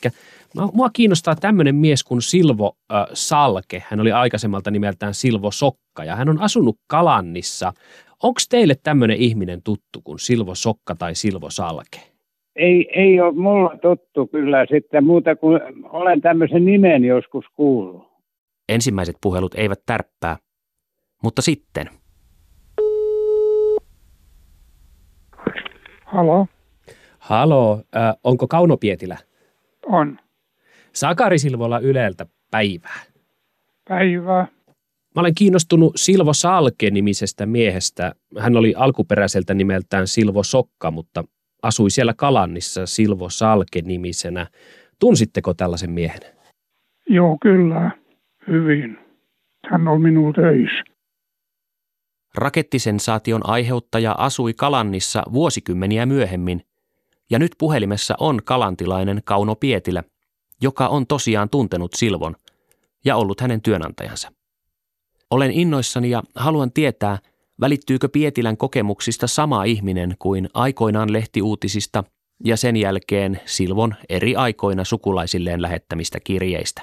mua 0.72 0.90
kiinnostaa 0.92 1.36
tämmöinen 1.36 1.74
mies 1.74 2.04
kuin 2.04 2.22
Silvo 2.22 2.76
äh, 2.92 3.06
Salke. 3.12 3.82
Hän 3.88 4.00
oli 4.00 4.12
aikaisemmalta 4.12 4.70
nimeltään 4.70 5.14
Silvo 5.14 5.50
Sokka 5.50 6.04
ja 6.04 6.16
hän 6.16 6.28
on 6.28 6.40
asunut 6.40 6.76
Kalannissa. 6.86 7.72
Onko 8.22 8.40
teille 8.50 8.74
tämmöinen 8.82 9.16
ihminen 9.16 9.62
tuttu 9.62 10.00
kuin 10.04 10.18
Silvo 10.18 10.54
Sokka 10.54 10.94
tai 10.94 11.14
Silvo 11.14 11.50
Salke? 11.50 12.00
Ei, 12.56 12.88
ei 12.94 13.20
ole 13.20 13.32
mulla 13.32 13.78
tuttu 13.82 14.26
kyllä 14.26 14.66
sitten 14.70 15.04
muuta 15.04 15.36
kuin 15.36 15.60
olen 15.84 16.20
tämmöisen 16.20 16.64
nimen 16.64 17.04
joskus 17.04 17.44
kuullut. 17.54 18.02
Ensimmäiset 18.68 19.16
puhelut 19.22 19.54
eivät 19.54 19.80
tärppää. 19.86 20.36
Mutta 21.24 21.42
sitten. 21.42 21.90
Halo. 26.04 26.46
Halo, 27.18 27.82
äh, 27.96 28.14
onko 28.24 28.48
Kauno 28.48 28.76
Pietilä? 28.76 29.18
On. 29.86 30.18
Sakari 30.92 31.38
Silvola 31.38 31.78
Yleltä 31.78 32.26
päivää. 32.50 33.00
Päivää. 33.88 34.46
Mä 35.14 35.20
olen 35.20 35.34
kiinnostunut 35.34 35.92
Silvo 35.96 36.32
Salke 36.32 36.90
nimisestä 36.90 37.46
miehestä. 37.46 38.12
Hän 38.38 38.56
oli 38.56 38.74
alkuperäiseltä 38.76 39.54
nimeltään 39.54 40.06
Silvo 40.06 40.42
Sokka, 40.42 40.90
mutta 40.90 41.24
asui 41.62 41.90
siellä 41.90 42.14
Kalannissa 42.16 42.86
Silvo 42.86 43.28
Salke-nimisenä. 43.28 44.46
Tunsitteko 45.00 45.54
tällaisen 45.54 45.90
miehen? 45.90 46.20
Joo, 47.08 47.38
kyllä. 47.42 47.90
Hyvin. 48.48 48.98
Hän 49.70 49.88
on 49.88 50.02
minulla 50.02 50.32
töissä. 50.32 50.93
Rakettisensaation 52.34 53.50
aiheuttaja 53.50 54.12
asui 54.12 54.54
Kalannissa 54.54 55.22
vuosikymmeniä 55.32 56.06
myöhemmin, 56.06 56.62
ja 57.30 57.38
nyt 57.38 57.52
puhelimessa 57.58 58.14
on 58.20 58.40
kalantilainen 58.44 59.22
Kauno 59.24 59.54
Pietilä, 59.54 60.02
joka 60.62 60.88
on 60.88 61.06
tosiaan 61.06 61.50
tuntenut 61.50 61.94
Silvon 61.94 62.36
ja 63.04 63.16
ollut 63.16 63.40
hänen 63.40 63.62
työnantajansa. 63.62 64.32
Olen 65.30 65.50
innoissani 65.50 66.10
ja 66.10 66.22
haluan 66.34 66.72
tietää, 66.72 67.18
välittyykö 67.60 68.08
Pietilän 68.08 68.56
kokemuksista 68.56 69.26
sama 69.26 69.64
ihminen 69.64 70.14
kuin 70.18 70.48
aikoinaan 70.54 71.12
lehtiuutisista 71.12 72.04
ja 72.44 72.56
sen 72.56 72.76
jälkeen 72.76 73.40
Silvon 73.44 73.94
eri 74.08 74.36
aikoina 74.36 74.84
sukulaisilleen 74.84 75.62
lähettämistä 75.62 76.18
kirjeistä. 76.24 76.82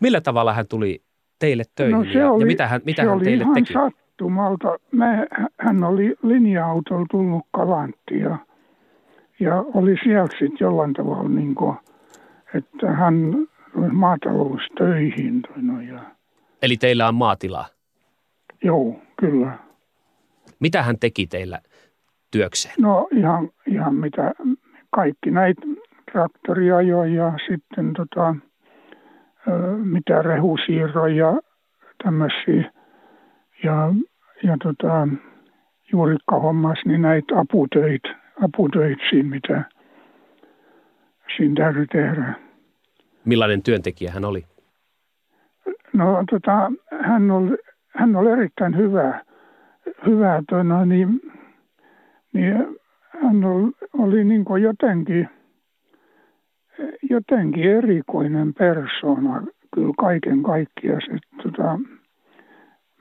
Millä 0.00 0.20
tavalla 0.20 0.52
hän 0.52 0.68
tuli 0.68 1.04
teille 1.38 1.64
töihin 1.74 1.98
No 1.98 2.04
se 2.04 2.18
ja, 2.18 2.30
oli, 2.30 2.42
ja 2.42 2.46
mitä 2.46 2.66
hän, 2.66 2.80
mitä 2.84 3.02
se 3.02 3.06
hän 3.06 3.16
oli 3.16 3.24
teille 3.24 3.42
ihan 3.44 3.54
teki? 3.54 3.72
Sattumalta. 4.20 4.78
Me, 4.92 5.26
hän 5.58 5.84
oli 5.84 6.16
linja-autolla 6.22 7.06
tullut 7.10 7.46
Kalanttiin 7.52 8.20
ja, 8.20 8.38
ja 9.40 9.64
oli 9.74 9.96
sieltä 10.04 10.32
sitten 10.32 10.56
jollain 10.60 10.92
tavalla 10.92 11.28
niin 11.28 11.54
kuin, 11.54 11.76
että 12.54 12.90
hän 12.92 13.14
maataloustöihin. 13.92 15.42
no 15.56 15.80
Ja, 15.80 16.00
Eli 16.62 16.76
teillä 16.76 17.08
on 17.08 17.14
maatilaa. 17.14 17.66
joo, 18.64 19.00
kyllä. 19.20 19.58
Mitä 20.60 20.82
hän 20.82 20.98
teki 20.98 21.26
teillä 21.26 21.58
työkseen? 22.30 22.74
No 22.78 23.08
ihan, 23.12 23.48
ihan 23.66 23.94
mitä, 23.94 24.32
kaikki 24.90 25.30
näitä 25.30 25.62
traktoriajoja 26.12 27.24
ja 27.24 27.32
sitten 27.48 27.92
tota, 27.92 28.34
mitä 29.84 30.22
rehusiirroja 30.22 31.40
tämmöisiä 32.04 32.72
ja, 33.62 33.94
ja 34.42 34.56
tota, 34.62 35.08
juurikkahommassa 35.92 36.88
niin 36.88 37.02
näitä 37.02 37.38
aputöitä, 37.38 38.08
aputöitä 38.42 39.02
siinä, 39.10 39.28
mitä 39.28 39.64
siinä 41.36 41.54
täytyy 41.54 41.86
tehdä. 41.86 42.34
Millainen 43.24 43.62
työntekijä 43.62 44.10
hän 44.12 44.24
oli? 44.24 44.44
No 45.92 46.24
tota, 46.30 46.72
hän 47.00 47.30
oli, 47.30 47.56
hän 47.88 48.16
oli 48.16 48.30
erittäin 48.30 48.76
hyvä, 48.76 49.24
hyvä 50.06 50.42
no, 50.64 50.84
niin, 50.84 51.20
niin 52.32 52.54
hän 53.22 53.44
oli, 53.44 53.72
oli 53.98 54.24
niin 54.24 54.44
kuin 54.44 54.62
jotenkin, 54.62 55.28
jotenkin 57.10 57.64
erikoinen 57.64 58.54
persona 58.54 59.42
kyllä 59.74 59.94
kaiken 59.98 60.42
kaikkiaan. 60.42 61.02
Se, 61.02 61.42
tota, 61.42 61.78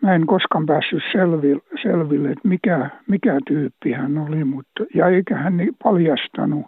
mä 0.02 0.16
en 0.16 0.26
koskaan 0.26 0.66
päässyt 0.66 1.04
selville, 1.12 1.62
selville 1.82 2.30
että 2.30 2.48
mikä, 2.48 2.90
mikä 3.08 3.40
tyyppi 3.48 3.92
hän 3.92 4.18
oli, 4.18 4.44
mutta, 4.44 4.86
ja 4.94 5.08
eikä 5.08 5.36
hän 5.36 5.58
niin 5.58 5.76
paljastanut, 5.84 6.66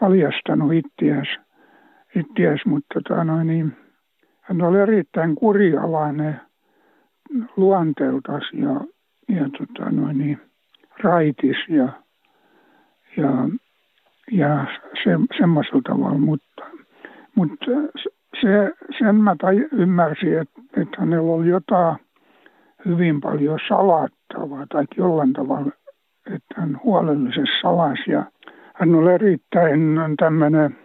paljastanut 0.00 0.72
itseäs, 0.72 1.28
itseäs 2.16 2.66
mutta 2.66 3.00
tota, 3.00 3.24
noin, 3.24 3.46
niin, 3.46 3.76
hän 4.40 4.62
oli 4.62 4.78
erittäin 4.78 5.34
kurialainen 5.34 6.40
luonteeltas 7.56 8.42
ja, 8.52 8.80
ja 9.36 9.48
tota 9.58 9.90
noin, 9.90 10.18
niin, 10.18 10.40
raitis 11.02 11.56
ja, 11.68 11.88
ja, 13.16 13.48
ja 14.32 14.66
se, 15.04 15.10
semmoisella 15.38 15.80
tavalla, 15.88 16.18
mutta, 16.18 16.64
mutta 17.34 17.66
se, 18.40 18.72
sen 18.98 19.16
mä 19.16 19.36
tai 19.40 19.56
ymmärsin, 19.72 20.38
että, 20.38 20.59
että 20.80 20.96
hänellä 20.98 21.32
oli 21.32 21.48
jotain 21.48 21.96
hyvin 22.86 23.20
paljon 23.20 23.58
salattavaa 23.68 24.66
tai 24.72 24.84
jollain 24.96 25.32
tavalla, 25.32 25.70
että 26.26 26.54
hän 26.56 26.80
huolellisesti 26.84 27.60
salas 27.62 27.98
ja 28.06 28.24
hän 28.74 28.94
oli 28.94 29.12
erittäin 29.12 29.98
tämmöinen 30.18 30.76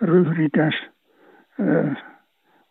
ryhdikäs, 0.00 0.74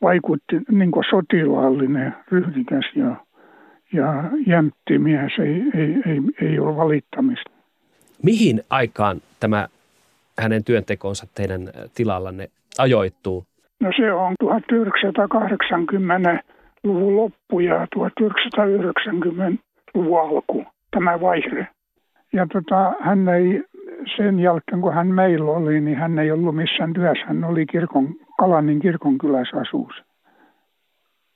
vaikutti 0.02 0.56
niin 0.72 0.92
kuin 0.92 1.06
sotilaallinen, 1.10 2.16
ryhdikäs 2.32 2.86
ja, 2.96 3.16
ja 3.94 4.24
jämpti 4.48 4.98
mies, 4.98 5.32
ei, 5.40 5.64
ei, 5.74 5.96
ei, 6.06 6.50
ei 6.50 6.60
ole 6.60 6.76
valittamista. 6.76 7.52
Mihin 8.24 8.64
aikaan 8.70 9.22
tämä 9.40 9.68
hänen 10.40 10.64
työntekonsa 10.64 11.28
teidän 11.36 11.70
tilallanne 11.96 12.50
ajoittuu? 12.78 13.46
No 13.82 13.90
se 13.98 14.14
on 14.14 14.36
1980-luvun 14.44 17.16
loppu 17.16 17.60
ja 17.60 17.88
1990-luvun 17.98 20.22
alku, 20.22 20.66
tämä 20.92 21.22
vaihe. 21.22 21.68
Ja 22.34 22.48
tota, 22.54 22.94
hän 23.00 23.30
ei 23.30 23.64
sen 24.18 24.40
jälkeen, 24.40 24.82
kun 24.82 24.94
hän 24.94 25.08
meillä 25.08 25.52
oli, 25.52 25.82
niin 25.82 25.98
hän 25.98 26.20
ei 26.20 26.32
ollut 26.32 26.56
missään 26.56 26.94
työssä. 26.94 27.26
Hän 27.26 27.44
oli 27.44 27.66
kirkon, 27.66 28.16
Kalanin 28.40 28.80
kirkonkylässä 28.80 29.58
asuus. 29.58 29.94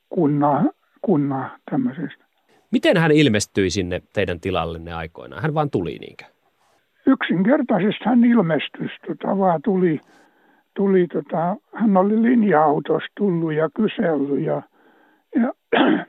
Kunna, 0.10 0.64
kunna 1.02 1.60
tämmöisestä. 1.72 2.26
Miten 2.72 2.98
hän 2.98 3.12
ilmestyi 3.12 3.70
sinne 3.70 4.02
teidän 4.14 4.40
tilallenne 4.40 4.94
aikoinaan? 4.94 5.42
Hän 5.42 5.54
vaan 5.54 5.70
tuli 5.70 5.98
niinkö? 6.00 6.26
Yksinkertaisesti 7.08 8.06
hän 8.06 8.24
ilmestyi, 8.24 8.88
tota, 9.08 9.38
vaan 9.38 9.62
tuli, 9.62 10.00
tuli 10.76 11.08
tota, 11.08 11.56
hän 11.74 11.98
oli 11.98 12.22
linja-autossa 12.22 13.08
tullut 13.18 13.54
ja 13.54 13.70
kysellyt 13.76 14.46
ja, 14.46 14.62
ja 15.36 15.54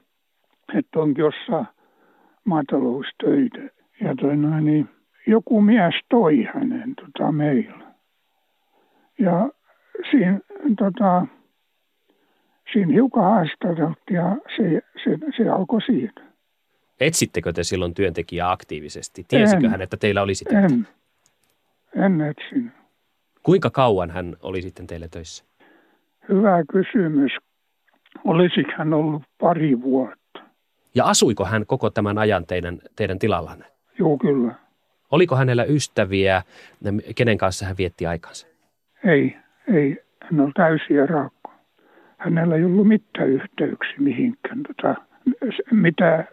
että 0.78 1.00
onko 1.00 1.20
jossain 1.20 1.66
maataloustöitä. 2.44 3.58
Ja 4.00 4.14
toi 4.20 4.36
noin, 4.36 4.64
niin, 4.64 4.88
joku 5.26 5.60
mies 5.60 5.94
toi 6.10 6.48
hänen 6.54 6.94
tota, 6.94 7.32
meillä. 7.32 7.94
Ja 9.18 9.48
siinä, 10.10 10.38
tota, 10.78 11.26
siinä 12.72 12.92
hiukan 12.92 13.24
haastateltiin 13.24 14.16
ja 14.16 14.36
se, 14.56 14.82
se, 15.04 15.18
se 15.36 15.48
alkoi 15.48 15.82
siitä. 15.82 16.20
Etsittekö 17.00 17.52
te 17.52 17.64
silloin 17.64 17.94
työntekijää 17.94 18.50
aktiivisesti? 18.50 19.24
Tiesikö 19.28 19.64
En. 19.66 19.70
hän, 19.70 19.82
että 19.82 19.96
teillä 19.96 20.22
olisi 20.22 20.44
työtä? 20.44 20.66
En, 20.66 20.88
en 22.04 22.20
etsin. 22.20 22.72
Kuinka 23.46 23.70
kauan 23.70 24.10
hän 24.10 24.36
oli 24.42 24.62
sitten 24.62 24.86
teille 24.86 25.08
töissä? 25.08 25.44
Hyvä 26.28 26.64
kysymys. 26.72 27.32
Olisiko 28.24 28.70
hän 28.78 28.94
ollut 28.94 29.22
pari 29.40 29.82
vuotta? 29.82 30.40
Ja 30.94 31.04
asuiko 31.04 31.44
hän 31.44 31.66
koko 31.66 31.90
tämän 31.90 32.18
ajan 32.18 32.46
teidän, 32.46 32.78
teidän 32.96 33.18
tilallanne? 33.18 33.64
Joo, 33.98 34.18
kyllä. 34.18 34.54
Oliko 35.10 35.36
hänellä 35.36 35.64
ystäviä, 35.64 36.42
kenen 37.16 37.38
kanssa 37.38 37.66
hän 37.66 37.76
vietti 37.78 38.06
aikansa? 38.06 38.46
Ei, 39.04 39.36
ei. 39.74 39.96
Hän 40.22 40.40
on 40.40 40.52
täysin 40.54 40.98
erakko. 40.98 41.50
Hänellä 42.18 42.56
ei 42.56 42.64
ollut 42.64 42.88
mitään 42.88 43.28
yhteyksiä 43.28 43.96
mihinkään. 43.98 44.62
Tota, 44.62 44.94
mitä, 45.70 46.24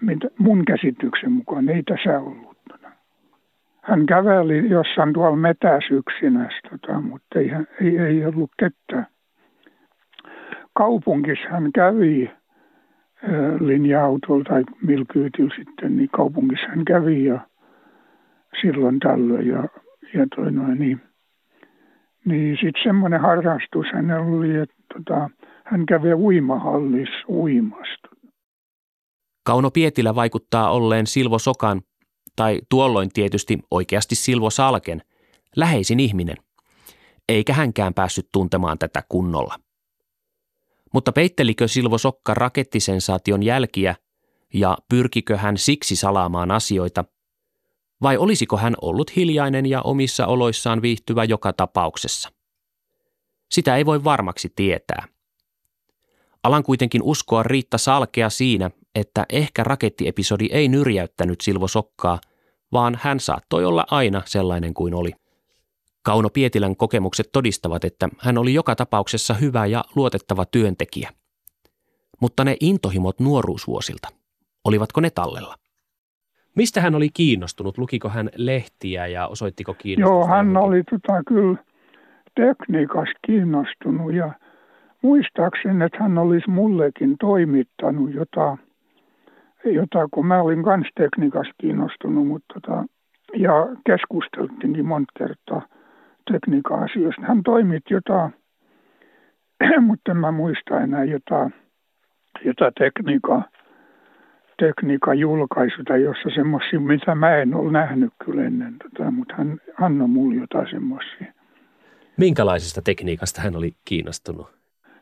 mitä, 0.00 0.28
mun 0.38 0.64
käsityksen 0.64 1.32
mukaan 1.32 1.68
ei 1.68 1.82
tässä 1.82 2.20
ollut. 2.20 2.47
Hän 3.88 4.06
käveli 4.06 4.70
jossain 4.70 5.12
tuolla 5.12 5.36
metäs 5.36 5.84
yksinäs, 5.90 6.52
tota, 6.70 7.00
mutta 7.00 7.38
ei, 7.38 7.50
ei, 7.80 7.98
ei 7.98 8.26
ollut 8.26 8.50
ketään. 8.58 9.06
Kaupungissa 10.74 11.48
hän 11.48 11.72
kävi 11.72 12.30
linja-autolla 13.60 14.44
tai 14.44 14.64
millä 14.82 15.04
sitten, 15.56 15.96
niin 15.96 16.08
kaupungissa 16.08 16.66
hän 16.68 16.84
kävi 16.84 17.24
ja 17.24 17.40
silloin 18.60 18.98
tällöin 19.00 19.48
ja, 19.48 19.64
ja 20.14 20.26
toi 20.36 20.52
noin, 20.52 20.78
niin, 20.78 21.00
niin 22.24 22.56
sitten 22.56 22.82
semmoinen 22.82 23.20
harrastus 23.20 23.86
hänellä 23.92 24.36
oli, 24.36 24.56
että 24.56 24.76
tota, 24.94 25.30
hän 25.64 25.86
kävi 25.86 26.14
uimahallissa 26.14 27.28
uimasta. 27.28 28.08
Kauno 29.46 29.70
Pietilä 29.70 30.14
vaikuttaa 30.14 30.70
olleen 30.70 31.06
Silvo 31.06 31.38
Sokan, 31.38 31.80
tai 32.38 32.60
tuolloin 32.68 33.08
tietysti 33.14 33.58
oikeasti 33.70 34.14
Silvo 34.14 34.50
Salken, 34.50 35.02
läheisin 35.56 36.00
ihminen. 36.00 36.36
Eikä 37.28 37.52
hänkään 37.52 37.94
päässyt 37.94 38.28
tuntemaan 38.32 38.78
tätä 38.78 39.02
kunnolla. 39.08 39.60
Mutta 40.94 41.12
peittelikö 41.12 41.68
Silvo 41.68 41.98
Sokka 41.98 42.34
rakettisensaation 42.34 43.42
jälkiä 43.42 43.94
ja 44.54 44.78
pyrkikö 44.88 45.36
hän 45.36 45.58
siksi 45.58 45.96
salaamaan 45.96 46.50
asioita? 46.50 47.04
Vai 48.02 48.16
olisiko 48.16 48.56
hän 48.56 48.74
ollut 48.82 49.16
hiljainen 49.16 49.66
ja 49.66 49.82
omissa 49.82 50.26
oloissaan 50.26 50.82
viihtyvä 50.82 51.24
joka 51.24 51.52
tapauksessa? 51.52 52.32
Sitä 53.50 53.76
ei 53.76 53.86
voi 53.86 54.04
varmaksi 54.04 54.52
tietää. 54.56 55.08
Alan 56.42 56.62
kuitenkin 56.62 57.02
uskoa 57.02 57.42
Riitta 57.42 57.78
Salkea 57.78 58.30
siinä, 58.30 58.70
että 58.94 59.26
ehkä 59.28 59.64
rakettiepisodi 59.64 60.48
ei 60.50 60.68
nyrjäyttänyt 60.68 61.40
Silvo 61.40 61.68
Sokkaa, 61.68 62.20
vaan 62.72 62.98
hän 63.02 63.20
saattoi 63.20 63.64
olla 63.64 63.84
aina 63.90 64.22
sellainen 64.24 64.74
kuin 64.74 64.94
oli. 64.94 65.12
Kauno 66.02 66.28
Pietilän 66.30 66.76
kokemukset 66.76 67.28
todistavat, 67.32 67.84
että 67.84 68.08
hän 68.18 68.38
oli 68.38 68.54
joka 68.54 68.76
tapauksessa 68.76 69.34
hyvä 69.34 69.66
ja 69.66 69.84
luotettava 69.96 70.44
työntekijä. 70.44 71.10
Mutta 72.20 72.44
ne 72.44 72.56
intohimot 72.60 73.20
nuoruusvuosilta, 73.20 74.08
olivatko 74.64 75.00
ne 75.00 75.10
tallella? 75.10 75.54
Mistä 76.56 76.80
hän 76.80 76.94
oli 76.94 77.08
kiinnostunut? 77.14 77.78
Lukiko 77.78 78.08
hän 78.08 78.30
lehtiä 78.36 79.06
ja 79.06 79.26
osoittiko 79.26 79.74
kiinnostusta? 79.74 80.14
Joo, 80.14 80.26
hän 80.26 80.56
oli 80.56 80.82
tota, 80.90 81.22
kyllä 81.28 81.58
tekniikasta 82.34 83.18
kiinnostunut 83.26 84.14
ja 84.14 84.32
muistaakseni, 85.02 85.84
että 85.84 85.98
hän 86.00 86.18
olisi 86.18 86.50
mullekin 86.50 87.16
toimittanut 87.20 88.14
jotain, 88.14 88.58
jota, 89.72 90.08
kun 90.10 90.26
mä 90.26 90.42
olin 90.42 90.62
kans 90.62 90.86
tekniikasta 90.96 91.54
kiinnostunut, 91.60 92.26
mutta 92.26 92.54
tota, 92.54 92.84
ja 93.36 93.52
keskusteltiinkin 93.86 94.86
monta 94.86 95.12
kertaa 95.18 95.62
tekniikka-asioista. 96.32 97.22
Hän 97.22 97.42
toimitti 97.42 97.94
jotain, 97.94 98.32
mutta 99.86 100.10
en 100.10 100.16
mä 100.16 100.30
muista 100.32 100.80
enää 100.80 101.04
jotain, 101.04 101.54
jotain 102.44 102.72
tekniikkaa 102.78 103.42
tekniikan 104.58 105.18
julkaisuta, 105.18 105.96
jossa 105.96 106.28
semmoisia, 106.34 106.80
mitä 106.80 107.14
mä 107.14 107.36
en 107.36 107.54
ole 107.54 107.72
nähnyt 107.72 108.12
kyllä 108.24 108.42
ennen, 108.44 108.76
tota, 108.78 109.10
mutta 109.10 109.34
hän 109.36 109.58
annoi 109.80 110.08
mulle 110.08 110.40
jotain 110.40 110.70
semmoisia. 110.70 111.32
Minkälaisesta 112.16 112.82
tekniikasta 112.82 113.40
hän 113.40 113.56
oli 113.56 113.72
kiinnostunut? 113.84 114.46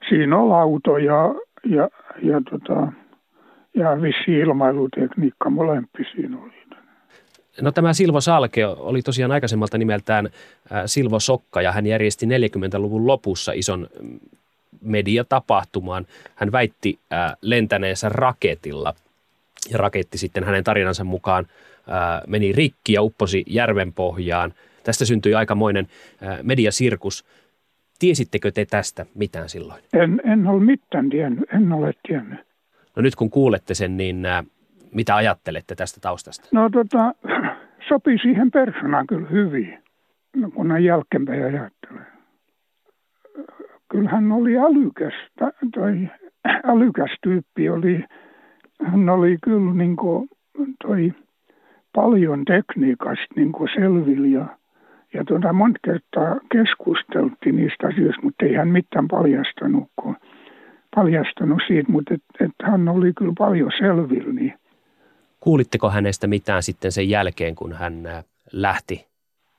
Siinä 0.09 0.39
on 0.39 0.53
auto 0.53 0.99
ja, 0.99 1.35
ja, 1.65 1.89
ja, 2.23 2.41
tota, 2.51 2.93
ja 3.77 4.03
vissi 4.03 4.33
ilmailutekniikka, 4.33 5.51
molempi 5.51 6.05
siinä 6.15 6.39
oli. 6.43 6.53
No 7.61 7.73
tämä 7.73 7.93
Silvo 7.93 8.21
Salke 8.21 8.67
oli 8.67 9.03
tosiaan 9.03 9.33
aikaisemmalta 9.33 9.79
nimeltään 9.79 10.29
Silvo 10.87 11.21
Sokka 11.21 11.63
ja 11.63 11.73
hän 11.73 11.87
järjesti 11.87 12.27
40-luvun 12.27 13.07
lopussa 13.07 13.53
ison 13.53 13.89
mm, 14.03 14.19
mediatapahtumaan. 14.83 16.07
Hän 16.35 16.53
väitti 16.53 16.99
lentäneensä 17.43 18.09
raketilla– 18.09 18.95
ja 19.71 19.79
raketti 19.79 20.19
sitten 20.19 20.45
hänen 20.45 20.65
tarinansa 20.65 21.05
mukaan 21.05 21.47
ää, 21.89 22.23
meni 22.27 22.53
rikki 22.53 22.93
ja 22.93 23.03
upposi 23.03 23.45
järven 23.47 23.93
pohjaan. 23.93 24.53
Tästä 24.85 25.05
syntyi 25.05 25.35
aikamoinen 25.35 25.87
mediasirkus. 26.43 27.25
Tiesittekö 27.99 28.51
te 28.51 28.65
tästä 28.65 29.07
mitään 29.15 29.49
silloin? 29.49 29.83
En, 29.93 30.21
en 30.25 30.47
ole 30.47 30.63
mitään 30.63 31.11
tiennyt, 31.11 31.45
en 31.55 31.73
ole 31.73 31.93
tiennyt. 32.09 32.46
No 32.97 33.03
nyt 33.03 33.17
kun 33.17 33.31
kuulette 33.31 33.75
sen, 33.75 33.97
niin 33.97 34.27
ää, 34.27 34.45
mitä 34.95 35.17
ajattelette 35.17 35.75
tästä 35.75 36.01
taustasta? 36.01 36.49
No 36.53 36.71
tota, 36.71 37.15
sopii 37.89 38.19
siihen 38.19 38.51
persoonaan 38.51 39.07
kyllä 39.07 39.29
hyvin, 39.29 39.79
no, 40.37 40.51
kun 40.51 40.73
on 40.73 40.85
jälkeenpäin 40.85 41.45
ajattelee. 41.45 42.07
Kyllähän 43.89 44.33
oli 44.33 44.59
älykäs, 44.59 45.15
tai 45.75 46.11
älykäs 46.75 47.11
tyyppi 47.23 47.71
oli 47.71 48.05
hän 48.83 49.09
oli 49.09 49.39
kyllä 49.43 49.75
niin 49.75 49.97
kuin, 49.97 50.29
toi 50.87 51.13
paljon 51.95 52.45
tekniikasta 52.45 53.35
niin 53.37 53.53
kuin 53.53 53.69
selvillä 53.75 54.39
ja, 54.39 54.47
ja 55.15 55.25
tuota, 55.25 55.53
monta 55.53 55.79
kertaa 55.85 56.41
keskusteltiin 56.53 57.57
niistä 57.57 57.87
asioista, 57.87 58.23
mutta 58.23 58.45
ei 58.45 58.55
hän 58.55 58.69
mitään 58.69 59.09
paljastanut, 59.09 59.91
kun, 59.97 60.17
paljastanut 60.97 61.63
siitä, 61.67 61.93
mutta 61.93 62.15
et, 62.15 62.23
et 62.41 62.53
hän 62.63 62.89
oli 62.89 63.13
kyllä 63.13 63.33
paljon 63.39 63.71
selvillä. 63.79 64.33
Niin. 64.33 64.55
Kuulitteko 65.41 65.91
hänestä 65.91 66.27
mitään 66.27 66.63
sitten 66.63 66.93
sen 66.93 67.09
jälkeen, 67.09 67.55
kun 67.55 67.73
hän 67.73 68.07
äh, 68.07 68.25
lähti? 68.53 69.07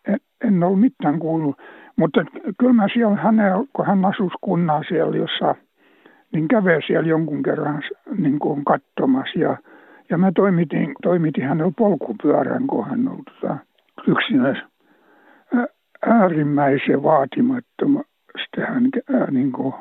En, 0.08 0.19
en 0.47 0.63
ole 0.63 0.78
mitään 0.78 1.19
kuullut, 1.19 1.58
mutta 1.95 2.26
kyllä 2.60 2.73
mä 2.73 2.88
siellä 2.93 3.15
hänellä, 3.15 3.65
kun 3.73 3.86
hän 3.86 4.06
asui 4.06 4.30
kunnaa 4.41 4.84
siellä 4.88 5.17
jossain 5.17 5.56
niin 6.34 6.47
kävee 6.47 6.80
siellä 6.88 7.10
jonkun 7.10 7.43
kerran 7.43 7.84
niin 8.17 8.39
kuin 8.39 8.65
katsomassa. 8.65 9.39
Ja, 9.39 9.58
ja 10.10 10.17
mä 10.17 10.32
toimitin, 10.36 10.95
toimitin 11.02 11.47
hänellä 11.47 11.73
polkupyörän, 11.78 12.67
kun 12.67 12.86
hän 12.86 13.08
oli 13.08 13.23
tota, 13.23 13.58
yksinäis 14.08 14.58
äärimmäisen 16.06 17.04
vaatimattomasti 17.04 18.62
hän 18.67 18.89
ää, 19.13 19.32
niin 19.32 19.52
kuin 19.52 19.73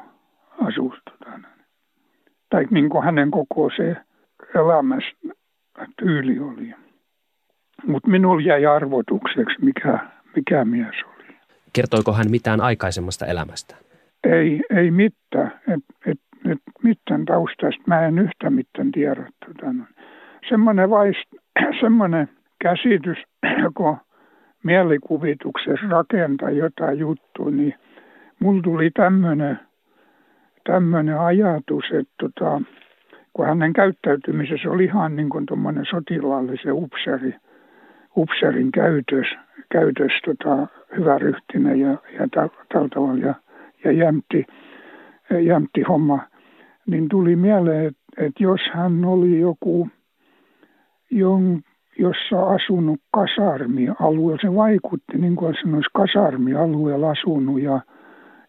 asusi. 0.61 1.01
Tai 2.51 2.65
niin 2.71 2.89
kuin 2.89 3.05
hänen 3.05 3.31
koko 3.31 3.71
se 3.77 3.97
elämässä 4.55 5.17
tyyli 5.99 6.39
oli. 6.39 6.75
Mutta 7.87 8.11
minulla 8.11 8.43
jäi 8.43 8.67
arvotukseksi, 8.67 9.65
mikä, 9.65 9.99
mikä 10.37 10.65
mies 10.65 10.95
oli. 11.05 11.37
Kertoiko 11.73 12.13
hän 12.13 12.31
mitään 12.31 12.61
aikaisemmasta 12.61 13.27
elämästä? 13.27 13.77
Ei, 14.25 14.61
ei 14.71 14.91
mitään. 14.91 15.61
Et, 15.69 15.85
et 16.07 16.21
nyt 16.45 16.59
mitään 16.83 17.25
taustasta 17.25 17.83
mä 17.87 18.07
en 18.07 18.19
yhtä 18.19 18.51
mitään 18.51 18.93
tiedä. 18.93 19.29
Tota, 19.47 19.75
semmoinen, 20.49 20.91
vaist, 20.91 21.27
semmoinen 21.81 22.29
käsitys, 22.63 23.19
kun 23.77 23.97
mielikuvituksessa 24.63 25.87
rakentaa 25.89 26.51
jotain 26.51 26.99
juttua, 26.99 27.51
niin 27.51 27.75
mulla 28.41 28.63
tuli 28.63 28.91
tämmöinen 28.91 29.61
tämmöinen 30.66 31.20
ajatus, 31.20 31.85
että 31.92 32.14
tota, 32.20 32.61
kun 33.33 33.46
hänen 33.46 33.72
käyttäytymisessä 33.72 34.70
oli 34.70 34.85
ihan 34.85 35.16
niin 35.16 35.29
kuin 35.29 35.46
tuommoinen 35.46 35.85
sotilaallisen 35.90 36.72
upseri, 36.72 37.35
upserin 38.16 38.72
käytös, 38.72 39.26
käytös 39.72 40.12
tota, 40.24 40.66
hyväryhtinen 40.96 41.81
ja, 41.81 41.90
ja 41.90 42.29
tällä 42.35 42.87
tavalla 42.94 43.26
ja, 43.26 43.35
ja 43.85 43.92
jämtti, 43.92 44.44
jämtti 45.40 45.83
homma, 45.83 46.18
niin 46.87 47.09
tuli 47.09 47.37
mieleen, 47.37 47.87
että, 47.87 48.26
että 48.26 48.42
jos 48.42 48.61
hän 48.72 49.05
oli 49.05 49.40
joku, 49.40 49.88
jon, 51.11 51.61
jossa 51.98 52.42
asunut 52.42 53.00
kasarmialueella, 53.11 54.38
se 54.42 54.55
vaikutti 54.55 55.18
niin 55.18 55.37
kuin 55.37 55.55
hän 55.64 55.74
olisi 55.74 55.90
kasarmialueella 55.92 57.11
asunut 57.11 57.62
ja, 57.62 57.81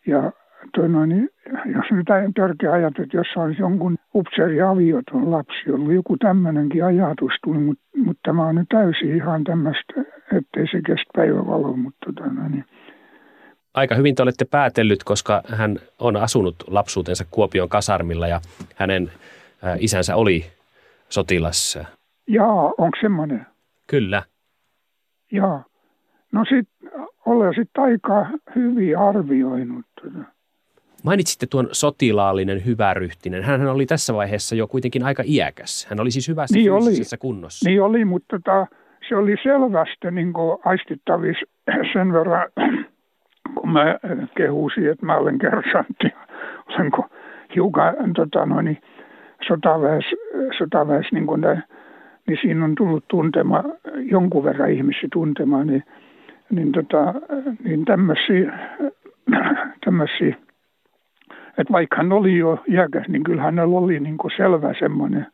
ja 0.08 0.32
toi 0.76 0.90
noin, 0.90 1.30
jos 1.66 1.86
nyt 1.92 2.08
törkeä 2.36 2.72
ajatus, 2.72 3.04
että 3.04 3.18
jos 3.18 3.28
olisi 3.36 3.62
jonkun 3.62 3.98
upseeri 4.16 4.62
avioton 4.62 5.32
lapsi, 5.32 5.72
ollut 5.72 5.94
joku 5.94 6.18
tämmöinenkin 6.18 6.86
ajatus 6.86 7.32
tuli, 7.44 7.58
mutta, 7.58 7.84
mutta 7.96 8.22
tämä 8.24 8.48
on 8.48 8.56
nyt 8.56 8.70
täysin 8.70 9.16
ihan 9.16 9.44
tämmöistä, 9.44 9.94
ettei 10.38 10.68
se 10.72 10.82
kestä 10.86 11.12
päivävaloa, 11.16 11.78
mutta 11.78 12.06
tota, 12.06 12.50
niin, 12.50 12.66
aika 13.74 13.96
hyvin 13.96 14.16
te 14.16 14.24
olette 14.24 14.46
päätellyt, 14.46 15.04
koska 15.04 15.42
hän 15.48 15.80
on 16.00 16.16
asunut 16.16 16.56
lapsuutensa 16.68 17.26
Kuopion 17.32 17.70
kasarmilla 17.70 18.28
ja 18.28 18.42
hänen 18.76 19.12
isänsä 19.80 20.16
oli 20.16 20.46
sotilas. 21.10 21.80
Jaa, 22.28 22.74
onko 22.78 22.98
semmoinen? 23.02 23.46
Kyllä. 23.88 24.24
Jaa. 25.32 25.64
No 26.32 26.46
sitten 26.46 26.92
olen 27.26 27.54
sitten 27.56 27.84
aika 27.84 28.28
hyvin 28.56 28.98
arvioinut. 28.98 29.86
Tuota. 30.02 30.37
Mainitsitte 31.04 31.48
tuon 31.48 31.68
sotilaallinen 31.72 32.66
hyväryhtinen. 32.66 33.44
Hän 33.44 33.68
oli 33.68 33.86
tässä 33.86 34.14
vaiheessa 34.14 34.56
jo 34.56 34.68
kuitenkin 34.68 35.04
aika 35.04 35.24
iäkäs. 35.26 35.88
Hän 35.90 36.00
oli 36.00 36.12
siis 36.12 36.28
hyvässä 36.28 36.56
niin 36.56 36.72
fyysisessä 36.72 37.16
oli. 37.16 37.20
kunnossa. 37.22 37.70
Niin 37.70 37.82
oli, 37.82 38.06
mutta 38.06 38.40
tota, 38.40 38.68
se 39.10 39.16
oli 39.16 39.36
selvästi 39.44 40.12
niin 40.12 40.34
aistittavissa 40.66 41.46
sen 41.94 42.14
verran 42.14 42.50
kun 43.56 43.72
mä 43.72 44.00
kehusin, 44.38 44.90
että 44.92 45.06
mä 45.06 45.18
olen 45.18 45.38
kersantti, 45.38 46.08
olenko 46.68 47.10
hiukan 47.56 48.14
tota, 48.16 48.46
noin, 48.46 48.78
sotaväes, 49.48 50.06
sotaväes 50.58 51.06
niin, 51.12 51.28
kuin 51.28 51.42
ne, 51.42 51.64
niin 52.28 52.38
siinä 52.42 52.66
on 52.66 52.76
tullut 52.76 53.08
tuntema, 53.08 53.64
jonkun 54.12 54.44
verran 54.44 54.72
ihmisiä 54.72 55.10
tuntemaan, 55.14 55.68
niin, 55.68 55.84
niin, 56.50 56.72
tota, 56.72 57.14
niin 57.64 57.86
tämmöisiä, 57.86 58.60
tämmöisiä 59.86 60.36
että 61.58 61.74
vaikka 61.74 61.96
hän 61.96 62.12
oli 62.12 62.38
jo 62.38 62.64
iäkäs, 62.72 63.08
niin 63.08 63.24
kyllä 63.24 63.42
hänellä 63.42 63.78
oli 63.78 64.00
niin 64.00 64.18
kuin 64.18 64.32
selvä 64.38 64.74
semmoinen, 64.80 65.28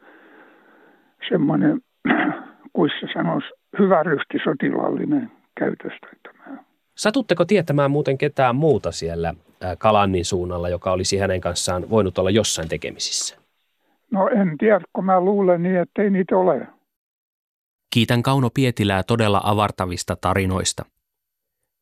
semmoinen, 1.29 1.81
kuissa 2.73 3.07
sanoisi, 3.13 3.47
hyvä 3.79 4.03
ryhti 4.03 4.38
sotilaallinen 4.43 5.31
käytöstä. 5.59 6.07
Tämä. 6.23 6.57
Satutteko 6.95 7.45
tietämään 7.45 7.91
muuten 7.91 8.17
ketään 8.17 8.55
muuta 8.55 8.91
siellä 8.91 9.33
Kalannin 9.77 10.25
suunnalla, 10.25 10.69
joka 10.69 10.91
olisi 10.91 11.17
hänen 11.17 11.41
kanssaan 11.41 11.89
voinut 11.89 12.17
olla 12.17 12.29
jossain 12.29 12.69
tekemisissä? 12.69 13.38
No 14.12 14.27
en 14.27 14.57
tiedä, 14.57 14.81
kun 14.93 15.05
mä 15.05 15.21
luulen 15.21 15.63
niin, 15.63 15.77
että 15.77 16.01
ei 16.01 16.09
niitä 16.09 16.38
ole. 16.38 16.67
Kiitän 17.93 18.23
Kauno 18.23 18.49
Pietilää 18.53 19.03
todella 19.03 19.41
avartavista 19.43 20.15
tarinoista. 20.15 20.86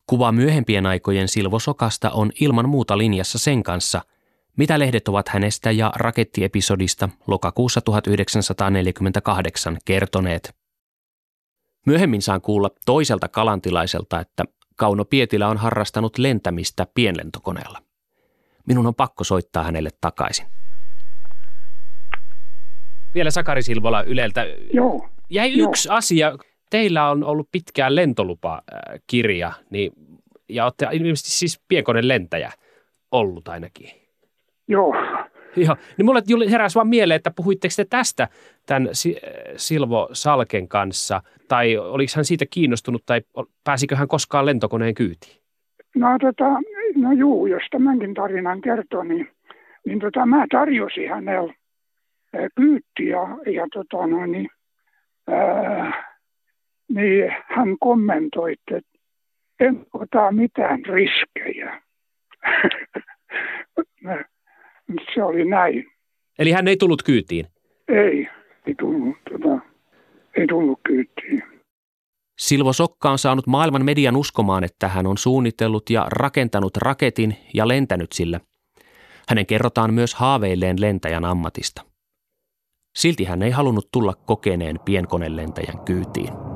Kuva 0.08 0.32
myöhempien 0.32 0.86
aikojen 0.86 1.28
Silvo 1.28 1.60
Sokasta 1.60 2.10
on 2.10 2.32
ilman 2.42 2.70
muuta 2.70 2.98
linjassa 2.98 3.40
sen 3.40 3.64
kanssa, 3.64 4.02
Mitä 4.62 4.80
lehdet 4.80 5.08
ovat 5.08 5.28
hänestä 5.28 5.72
ja 5.72 5.92
rakettiepisodista 5.96 7.10
lokakuussa 7.28 7.82
1948 7.82 9.78
kertoneet? 9.86 10.56
Myöhemmin 11.86 12.22
saan 12.22 12.42
kuulla 12.42 12.70
toiselta 12.86 13.28
kalantilaiselta, 13.28 14.20
että 14.20 14.46
Kauno 14.76 15.06
Pietilä 15.06 15.48
on 15.48 15.58
harrastanut 15.58 16.18
lentämistä 16.18 16.88
pienlentokoneella. 16.94 17.80
Minun 18.68 18.88
on 18.88 18.96
pakko 18.96 19.24
soittaa 19.24 19.64
hänelle 19.64 19.90
takaisin. 20.02 20.46
Vielä 23.14 23.32
Sakari 23.32 23.64
Silvola 23.64 24.04
Yleltä. 24.04 24.46
Joo. 24.74 25.10
Jäi 25.30 25.58
Joo. 25.58 25.70
yksi 25.70 25.90
asia. 25.92 26.38
Teillä 26.70 27.10
on 27.10 27.24
ollut 27.24 27.50
pitkään 27.52 27.96
lentolupakirja, 27.96 29.52
niin, 29.70 29.92
ja 30.50 30.64
olette 30.64 30.88
ilmeisesti 30.92 31.32
siis 31.32 31.62
pienkoneen 31.68 32.08
lentäjä 32.08 32.52
ollut 33.12 33.48
ainakin. 33.48 34.01
Joo. 34.72 34.96
Joo, 35.56 35.76
niin 35.98 36.06
mulle 36.06 36.52
heräsi 36.52 36.76
vaan 36.76 36.88
mieleen, 36.88 37.16
että 37.16 37.32
puhuitteko 37.36 37.74
te 37.76 37.86
tästä 37.86 38.28
tämän 38.66 38.90
Si- 38.92 39.18
Silvo 39.56 40.10
Salken 40.14 40.68
kanssa, 40.68 41.22
tai 41.48 41.78
oliko 41.78 42.12
hän 42.16 42.26
siitä 42.26 42.46
kiinnostunut, 42.50 43.04
tai 43.06 43.22
pääsikö 43.64 43.96
hän 43.96 44.08
koskaan 44.08 44.46
lentokoneen 44.46 44.94
kyytiin? 44.94 45.42
No, 45.96 46.08
tota, 46.22 46.46
no 46.96 47.12
juu, 47.12 47.46
jos 47.46 47.64
tämänkin 47.72 48.14
tarinan 48.14 48.62
kertoo, 48.62 49.04
niin, 49.04 49.30
niin 49.86 50.00
tota, 50.00 50.26
mä 50.26 50.46
tarjosin 50.52 51.10
hänelle 51.10 51.54
ää, 52.34 52.48
kyytiä 52.56 53.18
ja 53.54 53.68
tota, 53.74 54.08
no, 54.08 54.26
niin, 54.26 54.50
ää, 55.28 56.04
niin 56.90 57.36
hän 57.46 57.78
kommentoi, 57.80 58.54
että 58.54 58.90
en 59.60 59.86
ota 59.94 60.32
mitään 60.32 60.80
riskejä. 60.86 61.82
Se 65.16 65.24
oli 65.24 65.46
näin. 65.46 65.86
Eli 66.40 66.52
hän 66.52 66.68
ei 66.68 66.78
tullut 66.78 67.04
kyytiin. 67.04 67.46
Ei, 67.88 68.28
ei 68.68 68.76
tullut, 68.80 69.18
tota, 69.32 69.60
ei 70.38 70.48
tullut 70.48 70.80
kyytiin. 70.84 71.44
Silvo 72.38 72.74
Sokka 72.74 73.12
on 73.12 73.18
saanut 73.18 73.48
maailman 73.48 73.86
median 73.86 74.16
uskomaan, 74.16 74.64
että 74.64 74.88
hän 74.88 75.08
on 75.08 75.18
suunnitellut 75.18 75.90
ja 75.90 76.08
rakentanut 76.10 76.78
raketin 76.78 77.36
ja 77.54 77.68
lentänyt 77.68 78.12
sillä. 78.12 78.40
Hänen 79.30 79.46
kerrotaan 79.46 79.94
myös 79.94 80.16
haaveilleen 80.16 80.82
lentäjän 80.82 81.26
ammatista. 81.26 81.82
Silti 82.96 83.24
hän 83.24 83.44
ei 83.44 83.52
halunnut 83.52 83.88
tulla 83.92 84.14
kokeneen 84.26 84.80
pienkonelentäjän 84.86 85.80
kyytiin. 85.86 86.51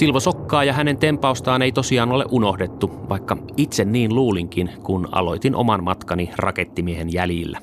Silvo 0.00 0.20
Sokkaa 0.20 0.64
ja 0.64 0.72
hänen 0.72 0.96
tempaustaan 0.96 1.62
ei 1.62 1.72
tosiaan 1.72 2.12
ole 2.12 2.24
unohdettu, 2.30 2.90
vaikka 3.08 3.36
itse 3.56 3.84
niin 3.84 4.14
luulinkin, 4.14 4.70
kun 4.82 5.08
aloitin 5.12 5.54
oman 5.54 5.84
matkani 5.84 6.30
rakettimiehen 6.36 7.12
jäljillä. 7.12 7.58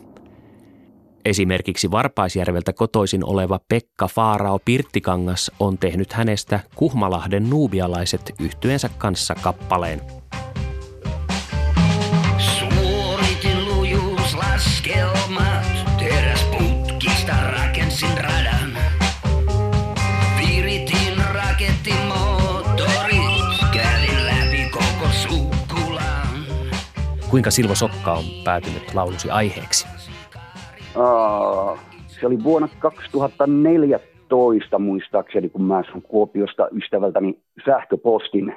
Esimerkiksi 1.25 1.91
Varpaisjärveltä 1.91 2.73
kotoisin 2.73 3.25
oleva 3.25 3.59
Pekka 3.69 4.07
Faarao 4.07 4.59
Pirttikangas 4.65 5.51
on 5.59 5.77
tehnyt 5.77 6.13
hänestä 6.13 6.59
Kuhmalahden 6.75 7.49
nuubialaiset 7.49 8.33
yhtyensä 8.39 8.89
kanssa 8.97 9.35
kappaleen. 9.35 10.01
Kuinka 27.37 27.51
Silvo 27.51 27.75
Sokka 27.75 28.13
on 28.13 28.23
päätynyt 28.43 28.93
laulusi 28.93 29.29
aiheeksi? 29.29 29.87
Aa, 30.95 31.77
se 32.07 32.27
oli 32.27 32.43
vuonna 32.43 32.67
2014 32.79 34.79
muistaakseni, 34.79 35.49
kun 35.49 35.63
mä 35.63 35.83
sain 35.83 36.01
Kuopiosta 36.01 36.67
ystävältäni 36.71 37.39
sähköpostin, 37.65 38.55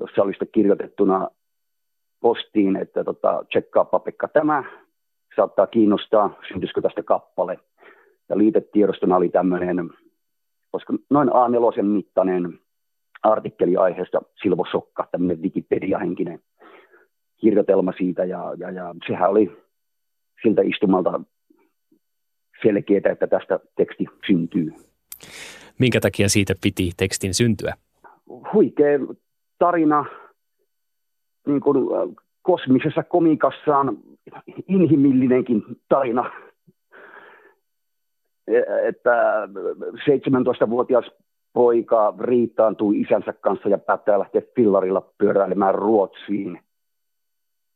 jossa 0.00 0.22
oli 0.22 0.32
sitten 0.32 0.48
kirjoitettuna 0.52 1.28
postiin, 2.20 2.76
että 2.76 3.04
tota, 3.04 3.44
tsekkaappa 3.48 3.98
Pekka 3.98 4.28
tämä, 4.28 4.64
saattaa 5.36 5.66
kiinnostaa, 5.66 6.34
syntyisikö 6.48 6.80
tästä 6.80 7.02
kappale. 7.02 7.58
Ja 8.28 8.38
liitetiedostona 8.38 9.16
oli 9.16 9.28
tämmöinen, 9.28 9.90
koska 10.70 10.94
noin 11.10 11.28
A4 11.28 11.82
mittainen 11.82 12.58
artikkeli 13.22 13.76
aiheesta 13.76 14.20
Silvo 14.42 14.66
Sokka, 14.70 15.08
tämmöinen 15.12 15.42
Wikipedia-henkinen 15.42 16.40
kirjoitelma 17.42 17.92
siitä, 17.98 18.24
ja, 18.24 18.54
ja, 18.58 18.70
ja 18.70 18.94
sehän 19.06 19.30
oli 19.30 19.52
siltä 20.42 20.62
istumalta 20.62 21.20
selkeää, 22.62 23.12
että 23.12 23.26
tästä 23.26 23.60
teksti 23.76 24.06
syntyy. 24.26 24.72
Minkä 25.78 26.00
takia 26.00 26.28
siitä 26.28 26.54
piti 26.62 26.90
tekstin 26.96 27.34
syntyä? 27.34 27.74
Huikea 28.52 28.98
tarina 29.58 30.04
niin 31.46 31.60
kuin 31.60 31.76
äh, 31.76 32.24
kosmisessa 32.42 33.02
komikassaan, 33.02 33.98
inhimillinenkin 34.68 35.62
tarina. 35.88 36.30
E- 38.48 38.88
Että 38.88 39.48
17-vuotias 40.10 41.04
poika 41.52 42.14
riittaantui 42.20 43.00
isänsä 43.00 43.32
kanssa 43.32 43.68
ja 43.68 43.78
päättää 43.78 44.18
lähteä 44.18 44.42
fillarilla 44.56 45.12
pyöräilemään 45.18 45.74
Ruotsiin. 45.74 46.60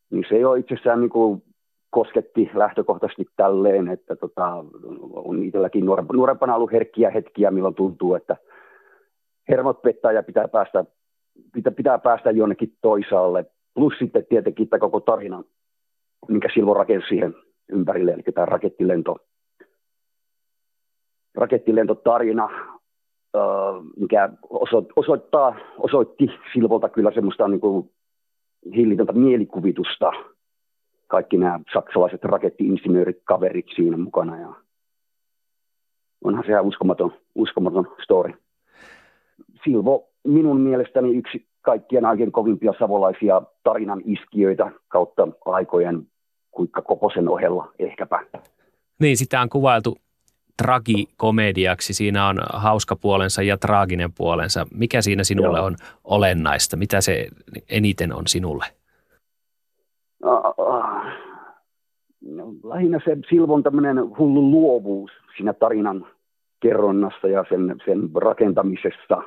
Niin 0.09 0.25
se 0.29 0.37
jo 0.37 0.53
itsessään 0.53 0.99
niin 0.99 1.09
kuin 1.09 1.43
kosketti 1.89 2.51
lähtökohtaisesti 2.53 3.25
tälleen, 3.35 3.87
että 3.87 4.15
tota, 4.15 4.63
on 5.13 5.43
itselläkin 5.43 5.85
nuorempana 6.13 6.55
ollut 6.55 6.71
herkkiä 6.71 7.09
hetkiä, 7.09 7.51
milloin 7.51 7.75
tuntuu, 7.75 8.15
että 8.15 8.37
hermot 9.49 9.81
pettää 9.81 10.11
ja 10.11 10.23
pitää 10.23 10.47
päästä, 10.47 10.85
pitää, 11.53 11.71
pitää 11.71 11.99
päästä 11.99 12.31
jonnekin 12.31 12.73
toisaalle. 12.81 13.45
Plus 13.73 13.93
sitten 13.99 14.25
tietenkin 14.25 14.69
tämä 14.69 14.79
koko 14.79 14.99
tarina, 14.99 15.43
minkä 16.27 16.49
Silvo 16.53 16.73
rakensi 16.73 17.07
siihen 17.07 17.35
ympärille, 17.71 18.11
eli 18.11 18.23
tämä 18.23 18.45
rakettilento, 18.45 19.15
rakettilentotarina, 21.35 22.49
mikä 23.99 24.29
osoittaa, 24.95 25.55
osoitti 25.77 26.27
Silvolta 26.53 26.89
kyllä 26.89 27.11
semmoista 27.11 27.47
niin 27.47 27.59
kuin 27.59 27.89
hillitöntä 28.75 29.13
mielikuvitusta– 29.13 30.11
kaikki 31.07 31.37
nämä 31.37 31.59
saksalaiset 31.73 32.23
rakettiinsinöörit 32.23 33.21
kaverit 33.23 33.65
siinä 33.75 33.97
mukana. 33.97 34.39
Ja 34.39 34.53
onhan 36.23 36.43
se 36.45 36.51
ihan 36.51 36.65
uskomaton, 36.65 37.13
uskomaton 37.35 37.95
story. 38.03 38.33
Silvo 39.63 40.09
minun 40.27 40.61
mielestäni 40.61 41.17
yksi 41.17 41.47
kaikkien 41.61 42.05
aikojen 42.05 42.31
kovimpia 42.31 42.73
savolaisia 42.79 43.41
tarinan 43.63 44.01
iskiöitä 44.05 44.71
kautta 44.87 45.27
aikojen 45.45 46.07
kuikka 46.51 46.81
Koposen 46.81 47.29
ohella 47.29 47.71
ehkäpä. 47.79 48.19
Niin, 48.99 49.17
sitä 49.17 49.41
on 49.41 49.49
kuvailtu 49.49 49.97
tragikomediaksi. 50.63 51.93
Siinä 51.93 52.27
on 52.27 52.37
hauska 52.53 52.95
puolensa 52.95 53.41
ja 53.41 53.57
traaginen 53.57 54.13
puolensa. 54.17 54.67
Mikä 54.73 55.01
siinä 55.01 55.23
sinulle 55.23 55.57
Joo. 55.57 55.65
on 55.65 55.75
olennaista? 56.03 56.77
Mitä 56.77 57.01
se 57.01 57.27
eniten 57.69 58.13
on 58.13 58.27
sinulle? 58.27 58.65
no, 62.21 62.53
lähinnä 62.63 62.99
se 63.05 63.17
Silvon 63.29 63.63
tämmöinen 63.63 64.17
hullu 64.17 64.51
luovuus 64.51 65.11
siinä 65.37 65.53
tarinan 65.53 66.07
kerronnassa 66.59 67.27
ja 67.27 67.45
sen, 67.49 67.75
sen 67.85 68.09
rakentamisessa. 68.15 69.23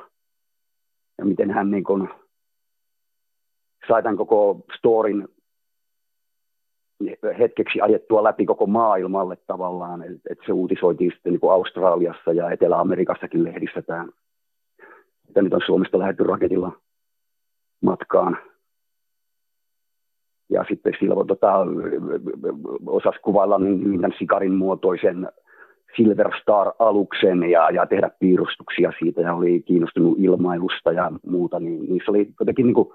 Ja 1.17 1.25
miten 1.25 1.51
hän 1.51 1.71
niin 1.71 1.83
kun 1.83 2.09
sai 3.87 4.03
tämän 4.03 4.17
koko 4.17 4.65
storin 4.77 5.27
hetkeksi 7.39 7.81
ajettua 7.81 8.23
läpi 8.23 8.45
koko 8.45 8.65
maailmalle 8.65 9.37
tavallaan. 9.47 10.03
Että 10.03 10.19
et 10.29 10.39
se 10.45 10.53
uutisoitiin 10.53 11.11
sitten 11.11 11.33
niin 11.33 11.51
Australiassa 11.51 12.33
ja 12.33 12.51
Etelä-Amerikassakin 12.51 13.43
lehdissä 13.43 13.81
tämä, 13.81 14.07
että 15.27 15.41
nyt 15.41 15.53
on 15.53 15.61
Suomesta 15.65 15.99
lähdetty 15.99 16.23
raketilla 16.23 16.71
matkaan 17.81 18.37
ja 20.49 20.65
sitten 20.69 20.93
silloin 20.99 21.27
tota, 21.27 21.53
osasi 22.85 23.19
kuvailla 23.19 23.59
niin 23.59 24.01
tämän 24.01 24.17
sikarin 24.19 24.53
muotoisen 24.53 25.29
Silver 25.95 26.31
Star-aluksen 26.41 27.43
ja, 27.43 27.69
ja 27.69 27.85
tehdä 27.85 28.09
piirustuksia 28.19 28.93
siitä 28.99 29.21
ja 29.21 29.33
oli 29.33 29.61
kiinnostunut 29.61 30.19
ilmailusta 30.19 30.91
ja 30.91 31.11
muuta, 31.27 31.59
niin 31.59 31.89
niissä 31.89 32.11
oli 32.11 32.29
jotenkin 32.39 32.65
niin 32.65 32.73
kuin 32.73 32.89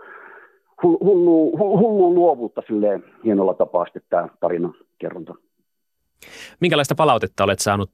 hullu, 0.82 1.58
hullu 1.58 2.14
luovuutta 2.14 2.62
silleen 2.66 3.04
hienolla 3.24 3.54
tapaa 3.54 3.84
sitten 3.84 4.02
tämä 4.10 4.28
tarinan 4.40 4.74
kerronta. 4.98 5.34
Minkälaista 6.60 6.94
palautetta 6.94 7.44
olet 7.44 7.58
saanut 7.58 7.90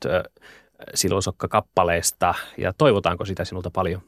Silvosokka-kappaleesta 0.94 2.34
ja 2.58 2.72
toivotaanko 2.78 3.24
sitä 3.24 3.44
sinulta 3.44 3.70
paljon? 3.74 4.00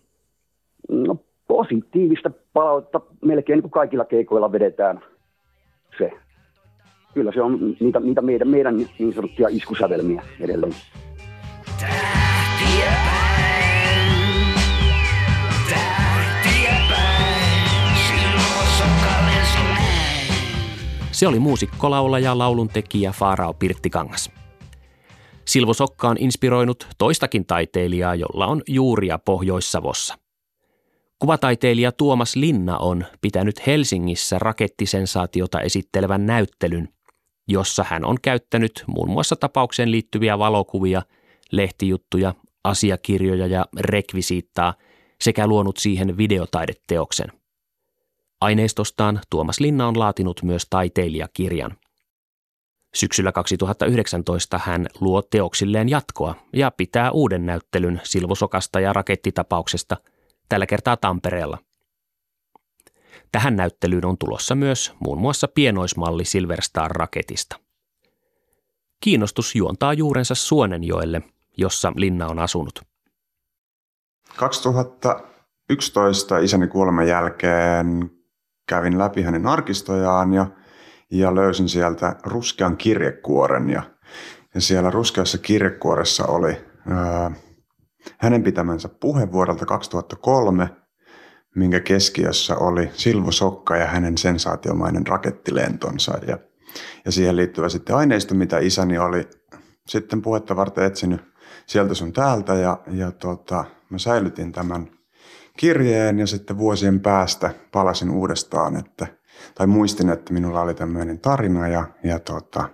No 0.88 1.16
positiivista 1.48 2.30
palautta 2.52 3.00
melkein 3.24 3.56
niin 3.56 3.62
kuin 3.62 3.70
kaikilla 3.70 4.04
keikoilla 4.04 4.52
vedetään 4.52 5.00
se. 5.98 6.10
Kyllä 7.14 7.32
se 7.32 7.42
on 7.42 7.76
niitä, 7.80 8.00
niitä 8.00 8.22
meidän, 8.22 8.48
meidän 8.48 8.76
niin 8.76 9.14
sanottuja 9.14 9.48
iskusävelmiä 9.48 10.22
edelleen. 10.40 10.72
Se 21.14 21.26
oli 21.26 21.38
muusikkolaulaja 21.38 22.38
lauluntekijä 22.38 23.12
Faarao 23.12 23.52
Pirttikangas. 23.52 24.30
Silvo 25.44 25.74
Sokka 25.74 26.08
on 26.08 26.16
inspiroinut 26.20 26.86
toistakin 26.98 27.46
taiteilijaa, 27.46 28.14
jolla 28.14 28.46
on 28.46 28.62
juuria 28.68 29.18
Pohjois-Savossa. 29.18 30.14
Kuvataiteilija 31.18 31.92
Tuomas 31.92 32.36
Linna 32.36 32.78
on 32.78 33.04
pitänyt 33.20 33.66
Helsingissä 33.66 34.38
rakettisensaatiota 34.38 35.60
esittelevän 35.60 36.26
näyttelyn, 36.26 36.88
jossa 37.48 37.84
hän 37.88 38.04
on 38.04 38.16
käyttänyt 38.22 38.84
muun 38.86 39.10
muassa 39.10 39.36
tapaukseen 39.36 39.90
liittyviä 39.90 40.38
valokuvia, 40.38 41.02
lehtijuttuja, 41.52 42.34
asiakirjoja 42.64 43.46
ja 43.46 43.66
rekvisiittaa 43.80 44.74
sekä 45.20 45.46
luonut 45.46 45.76
siihen 45.76 46.16
videotaideteoksen. 46.16 47.43
Aineistostaan 48.44 49.20
Tuomas 49.30 49.60
Linna 49.60 49.88
on 49.88 49.98
laatinut 49.98 50.42
myös 50.42 50.66
taiteilijakirjan. 50.70 51.76
Syksyllä 52.94 53.32
2019 53.32 54.60
hän 54.64 54.86
luo 55.00 55.22
teoksilleen 55.22 55.88
jatkoa 55.88 56.34
ja 56.52 56.70
pitää 56.70 57.10
uuden 57.10 57.46
näyttelyn 57.46 58.00
Silvosokasta 58.04 58.80
ja 58.80 58.92
rakettitapauksesta– 58.92 59.96
tällä 60.48 60.66
kertaa 60.66 60.96
Tampereella. 60.96 61.58
Tähän 63.32 63.56
näyttelyyn 63.56 64.06
on 64.06 64.18
tulossa 64.18 64.54
myös 64.54 64.92
muun 65.00 65.18
muassa 65.18 65.48
pienoismalli 65.48 66.24
Silverstar-raketista. 66.24 67.56
Kiinnostus 69.00 69.54
juontaa 69.54 69.92
juurensa 69.92 70.34
Suonenjoelle, 70.34 71.22
jossa 71.56 71.92
Linna 71.96 72.26
on 72.26 72.38
asunut. 72.38 72.80
2011 74.36 76.38
isäni 76.38 76.68
kuoleman 76.68 77.08
jälkeen 77.08 78.10
kävin 78.66 78.98
läpi 78.98 79.22
hänen 79.22 79.46
arkistojaan 79.46 80.32
ja, 80.32 80.46
ja 81.10 81.34
löysin 81.34 81.68
sieltä 81.68 82.16
ruskean 82.24 82.76
kirjekuoren. 82.76 83.70
Ja, 83.70 83.82
ja 84.54 84.60
siellä 84.60 84.90
ruskeassa 84.90 85.38
kirjekuoressa 85.38 86.26
oli 86.26 86.64
ää, 86.90 87.30
hänen 88.18 88.42
pitämänsä 88.42 88.88
puhe 88.88 89.32
vuodelta 89.32 89.66
2003, 89.66 90.70
minkä 91.54 91.80
keskiössä 91.80 92.56
oli 92.56 92.90
Silvo 92.92 93.32
Sokka 93.32 93.76
ja 93.76 93.86
hänen 93.86 94.18
sensaatiomainen 94.18 95.06
rakettilentonsa. 95.06 96.18
Ja, 96.26 96.38
ja 97.04 97.12
siihen 97.12 97.36
liittyvä 97.36 97.68
sitten 97.68 97.96
aineisto, 97.96 98.34
mitä 98.34 98.58
isäni 98.58 98.98
oli 98.98 99.28
sitten 99.88 100.22
puhetta 100.22 100.56
varten 100.56 100.84
etsinyt 100.84 101.20
sieltä 101.66 101.94
sun 101.94 102.12
täältä. 102.12 102.54
Ja, 102.54 102.78
ja 102.90 103.12
tota, 103.12 103.64
mä 103.90 103.98
säilytin 103.98 104.52
tämän 104.52 104.90
kirjeen 105.58 106.18
ja 106.18 106.26
sitten 106.26 106.58
vuosien 106.58 107.00
päästä 107.00 107.50
palasin 107.72 108.10
uudestaan, 108.10 108.76
että, 108.76 109.06
tai 109.54 109.66
muistin, 109.66 110.10
että 110.10 110.32
minulla 110.32 110.60
oli 110.60 110.74
tämmöinen 110.74 111.18
tarina 111.18 111.68
ja, 111.68 111.86
ja 112.04 112.18
tota, 112.18 112.68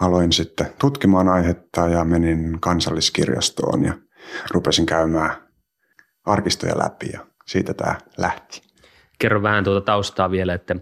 aloin 0.00 0.32
sitten 0.32 0.66
tutkimaan 0.78 1.28
aihetta 1.28 1.88
ja 1.88 2.04
menin 2.04 2.60
kansalliskirjastoon 2.60 3.84
ja 3.84 3.94
rupesin 4.50 4.86
käymään 4.86 5.30
arkistoja 6.24 6.78
läpi 6.78 7.10
ja 7.12 7.26
siitä 7.46 7.74
tämä 7.74 7.98
lähti. 8.18 8.62
Kerro 9.18 9.42
vähän 9.42 9.64
tuota 9.64 9.84
taustaa 9.84 10.30
vielä, 10.30 10.54
että 10.54 10.76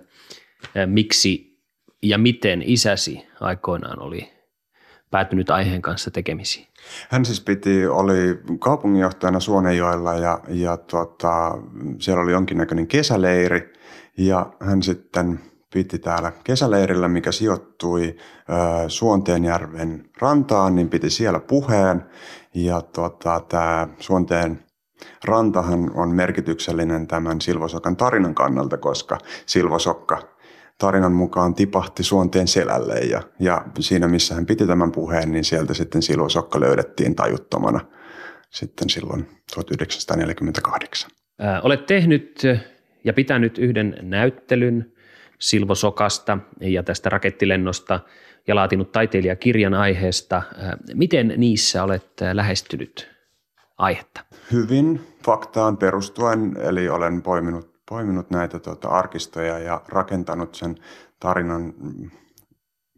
miksi 0.87 1.59
ja 2.03 2.19
miten 2.19 2.63
isäsi 2.67 3.27
aikoinaan 3.41 4.03
oli 4.03 4.33
päätynyt 5.11 5.51
aiheen 5.51 5.83
kanssa 5.83 6.11
tekemisiin? 6.11 6.67
Hän 7.09 7.25
siis 7.25 7.41
piti, 7.41 7.87
oli 7.87 8.39
kaupunginjohtajana 8.59 9.41
Suonenjoella 9.41 10.15
ja, 10.15 10.41
ja 10.49 10.77
tota, 10.77 11.59
siellä 11.99 12.23
oli 12.23 12.33
jonkinnäköinen 12.33 12.87
kesäleiri 12.87 13.73
ja 14.19 14.53
hän 14.61 14.83
sitten 14.83 15.41
piti 15.73 15.99
täällä 15.99 16.33
kesäleirillä, 16.45 17.09
mikä 17.09 17.33
sijoittui 17.33 18.17
Suonteenjärven 18.89 20.11
rantaan, 20.21 20.75
niin 20.75 20.89
piti 20.89 21.11
siellä 21.11 21.41
puheen. 21.41 22.05
Ja 22.55 22.81
tota, 22.81 23.43
tämä 23.49 23.89
Suonteen 23.99 24.65
rantahan 25.25 25.91
on 25.95 26.15
merkityksellinen 26.15 27.07
tämän 27.07 27.41
Silvosokan 27.41 27.97
tarinan 27.97 28.35
kannalta, 28.35 28.79
koska 28.79 29.19
Silvosokka 29.47 30.38
tarinan 30.79 31.13
mukaan 31.13 31.55
tipahti 31.55 32.03
Suonteen 32.03 32.49
selälle 32.49 32.99
ja, 32.99 33.23
ja 33.41 33.65
siinä 33.81 34.09
missä 34.09 34.35
hän 34.35 34.47
piti 34.47 34.67
tämän 34.67 34.93
puheen, 34.93 35.33
niin 35.33 35.45
sieltä 35.45 35.75
sitten 35.75 36.03
Silvosokka 36.03 36.61
löydettiin 36.61 37.17
tajuttomana 37.17 37.81
sitten 38.51 38.89
silloin 38.91 39.29
1948. 39.55 41.11
Ää, 41.39 41.61
olet 41.61 41.87
tehnyt 41.87 42.43
ja 43.05 43.13
pitänyt 43.13 43.59
yhden 43.59 43.97
näyttelyn 44.03 44.93
Silvo 45.39 45.75
Sokasta 45.75 46.39
ja 46.61 46.83
tästä 46.83 47.09
rakettilennosta 47.09 48.01
ja 48.47 48.55
laatinut 48.55 48.93
taiteilijakirjan 48.93 49.75
aiheesta. 49.75 50.43
Miten 50.95 51.35
niissä 51.37 51.85
olet 51.85 52.11
lähestynyt 52.33 53.11
aihetta? 53.79 54.21
Hyvin 54.53 55.01
faktaan 55.25 55.77
perustuen, 55.77 56.57
eli 56.57 56.89
olen 56.89 57.23
poiminut, 57.23 57.78
poiminut 57.89 58.31
näitä 58.31 58.59
tuota, 58.59 58.89
arkistoja 58.89 59.59
ja 59.59 59.83
rakentanut 59.89 60.55
sen 60.55 60.77
tarinan 61.21 61.75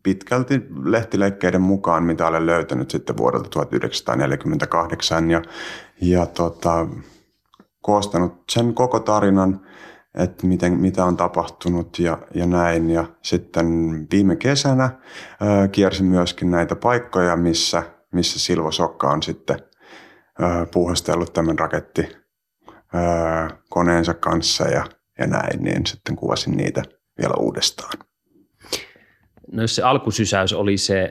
pitkälti 0.02 0.62
lehtileikkeiden 0.84 1.62
mukaan, 1.62 2.02
mitä 2.02 2.26
olen 2.26 2.46
löytänyt 2.46 2.90
sitten 2.90 3.16
vuodelta 3.16 3.48
1948 3.48 5.30
ja, 5.30 5.42
ja 6.00 6.26
tota, 6.26 6.86
koostanut 7.82 8.44
sen 8.48 8.74
koko 8.74 9.00
tarinan 9.00 9.60
että 10.14 10.46
miten, 10.46 10.72
mitä 10.72 11.04
on 11.04 11.16
tapahtunut 11.16 11.98
ja, 11.98 12.18
ja 12.34 12.46
näin. 12.46 12.90
Ja 12.90 13.04
sitten 13.22 13.66
viime 14.12 14.36
kesänä 14.36 14.90
ää, 15.40 15.68
kiersin 15.68 16.06
myöskin 16.06 16.50
näitä 16.50 16.76
paikkoja, 16.76 17.36
missä, 17.36 17.82
missä 18.12 18.38
Silvo 18.38 18.72
Sokka 18.72 19.10
on 19.10 19.22
sitten 19.22 19.58
ää, 20.40 20.66
puuhastellut 20.66 21.32
tämän 21.32 21.58
raketti 21.58 22.19
ää, 22.94 23.50
koneensa 23.68 24.14
kanssa 24.14 24.68
ja, 24.68 24.84
ja 25.18 25.26
näin, 25.26 25.62
niin 25.62 25.86
sitten 25.86 26.16
kuvasin 26.16 26.56
niitä 26.56 26.82
vielä 27.18 27.34
uudestaan. 27.38 27.98
No 29.52 29.62
jos 29.62 29.76
se 29.76 29.82
alkusysäys 29.82 30.52
oli 30.52 30.76
se 30.76 31.10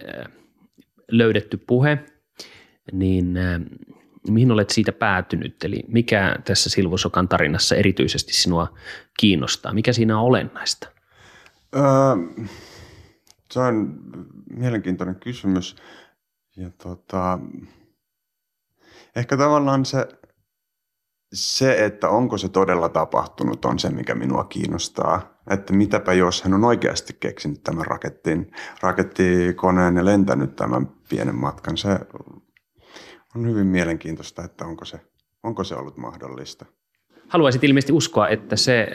löydetty 1.11 1.57
puhe, 1.57 1.99
niin 2.91 3.37
mihin 4.27 4.51
olet 4.51 4.69
siitä 4.69 4.91
päätynyt? 4.91 5.63
Eli 5.63 5.83
mikä 5.87 6.35
tässä 6.45 6.69
Silvosokan 6.69 7.27
tarinassa 7.27 7.75
erityisesti 7.75 8.33
sinua 8.33 8.77
kiinnostaa? 9.19 9.73
Mikä 9.73 9.93
siinä 9.93 10.19
on 10.19 10.25
olennaista? 10.25 10.89
Öö, 11.75 12.45
se 13.51 13.59
on 13.59 13.99
mielenkiintoinen 14.49 15.15
kysymys. 15.15 15.75
Ja 16.57 16.69
tota, 16.83 17.39
ehkä 19.15 19.37
tavallaan 19.37 19.85
se, 19.85 20.07
se, 21.33 21.85
että 21.85 22.09
onko 22.09 22.37
se 22.37 22.49
todella 22.49 22.89
tapahtunut, 22.89 23.65
on 23.65 23.79
se, 23.79 23.89
mikä 23.89 24.15
minua 24.15 24.43
kiinnostaa. 24.43 25.39
Että 25.49 25.73
mitäpä 25.73 26.13
jos 26.13 26.43
hän 26.43 26.53
on 26.53 26.65
oikeasti 26.65 27.17
keksinyt 27.19 27.63
tämän 27.63 27.85
rakettin, 27.85 28.51
rakettikoneen 28.81 29.95
ja 29.95 30.05
lentänyt 30.05 30.55
tämän 30.55 30.87
pienen 31.09 31.35
matkan. 31.35 31.77
Se 31.77 31.99
on 33.35 33.47
hyvin 33.47 33.67
mielenkiintoista, 33.67 34.43
että 34.43 34.65
onko 34.65 34.85
se, 34.85 34.99
onko 35.43 35.63
se 35.63 35.75
ollut 35.75 35.97
mahdollista. 35.97 36.65
Haluaisit 37.27 37.63
ilmeisesti 37.63 37.93
uskoa, 37.93 38.27
että 38.27 38.55
se 38.55 38.87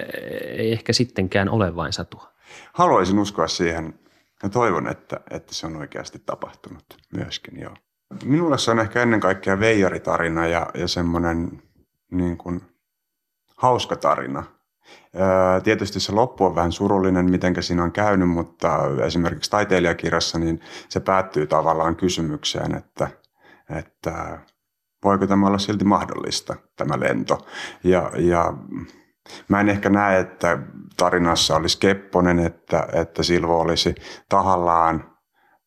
ei 0.58 0.72
ehkä 0.72 0.92
sittenkään 0.92 1.48
ole 1.48 1.76
vain 1.76 1.92
satua. 1.92 2.32
Haluaisin 2.72 3.18
uskoa 3.18 3.48
siihen 3.48 3.98
ja 4.42 4.48
toivon, 4.48 4.88
että, 4.88 5.20
että 5.30 5.54
se 5.54 5.66
on 5.66 5.76
oikeasti 5.76 6.22
tapahtunut 6.26 6.84
myöskin, 7.16 7.60
joo. 7.60 7.74
Minulle 8.24 8.58
se 8.58 8.70
on 8.70 8.78
ehkä 8.78 9.02
ennen 9.02 9.20
kaikkea 9.20 9.60
veijaritarina 9.60 10.46
ja, 10.46 10.66
ja 10.74 10.88
semmoinen 10.88 11.62
niin 12.14 12.36
kuin, 12.36 12.62
hauska 13.56 13.96
tarina. 13.96 14.44
Öö, 15.14 15.60
tietysti 15.60 16.00
se 16.00 16.12
loppu 16.12 16.44
on 16.44 16.54
vähän 16.54 16.72
surullinen, 16.72 17.30
miten 17.30 17.62
siinä 17.62 17.84
on 17.84 17.92
käynyt, 17.92 18.30
mutta 18.30 18.78
esimerkiksi 19.06 19.50
taiteilijakirjassa 19.50 20.38
niin 20.38 20.60
se 20.88 21.00
päättyy 21.00 21.46
tavallaan 21.46 21.96
kysymykseen, 21.96 22.74
että– 22.74 23.08
että 23.70 24.38
voiko 25.04 25.26
tämä 25.26 25.46
olla 25.46 25.58
silti 25.58 25.84
mahdollista, 25.84 26.56
tämä 26.76 27.00
lento. 27.00 27.46
Ja, 27.84 28.10
ja 28.16 28.52
mä 29.48 29.60
en 29.60 29.68
ehkä 29.68 29.90
näe, 29.90 30.20
että 30.20 30.58
tarinassa 30.96 31.56
olisi 31.56 31.78
Kepponen, 31.78 32.38
että, 32.38 32.88
että 32.92 33.22
Silvo 33.22 33.60
olisi 33.60 33.94
tahallaan 34.28 35.13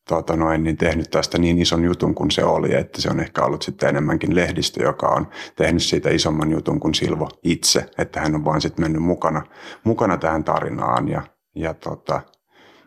tota 0.08 0.36
noin, 0.36 0.64
niin 0.64 0.76
tehnyt 0.76 1.10
tästä 1.10 1.38
niin 1.38 1.58
ison 1.58 1.84
jutun 1.84 2.14
kuin 2.14 2.30
se 2.30 2.44
oli, 2.44 2.74
että 2.74 3.00
se 3.00 3.10
on 3.10 3.20
ehkä 3.20 3.44
ollut 3.44 3.62
sitten 3.62 3.88
enemmänkin 3.88 4.34
lehdistö, 4.34 4.82
joka 4.82 5.08
on 5.08 5.28
tehnyt 5.56 5.82
siitä 5.82 6.10
isomman 6.10 6.50
jutun 6.50 6.80
kuin 6.80 6.94
Silvo 6.94 7.28
itse, 7.42 7.86
että 7.98 8.20
hän 8.20 8.34
on 8.34 8.44
vain 8.44 8.60
sitten 8.60 8.84
mennyt 8.84 9.02
mukana, 9.02 9.42
mukana 9.84 10.16
tähän 10.16 10.44
tarinaan. 10.44 11.08
Ja, 11.08 11.22
ja 11.54 11.74
tota, 11.74 12.20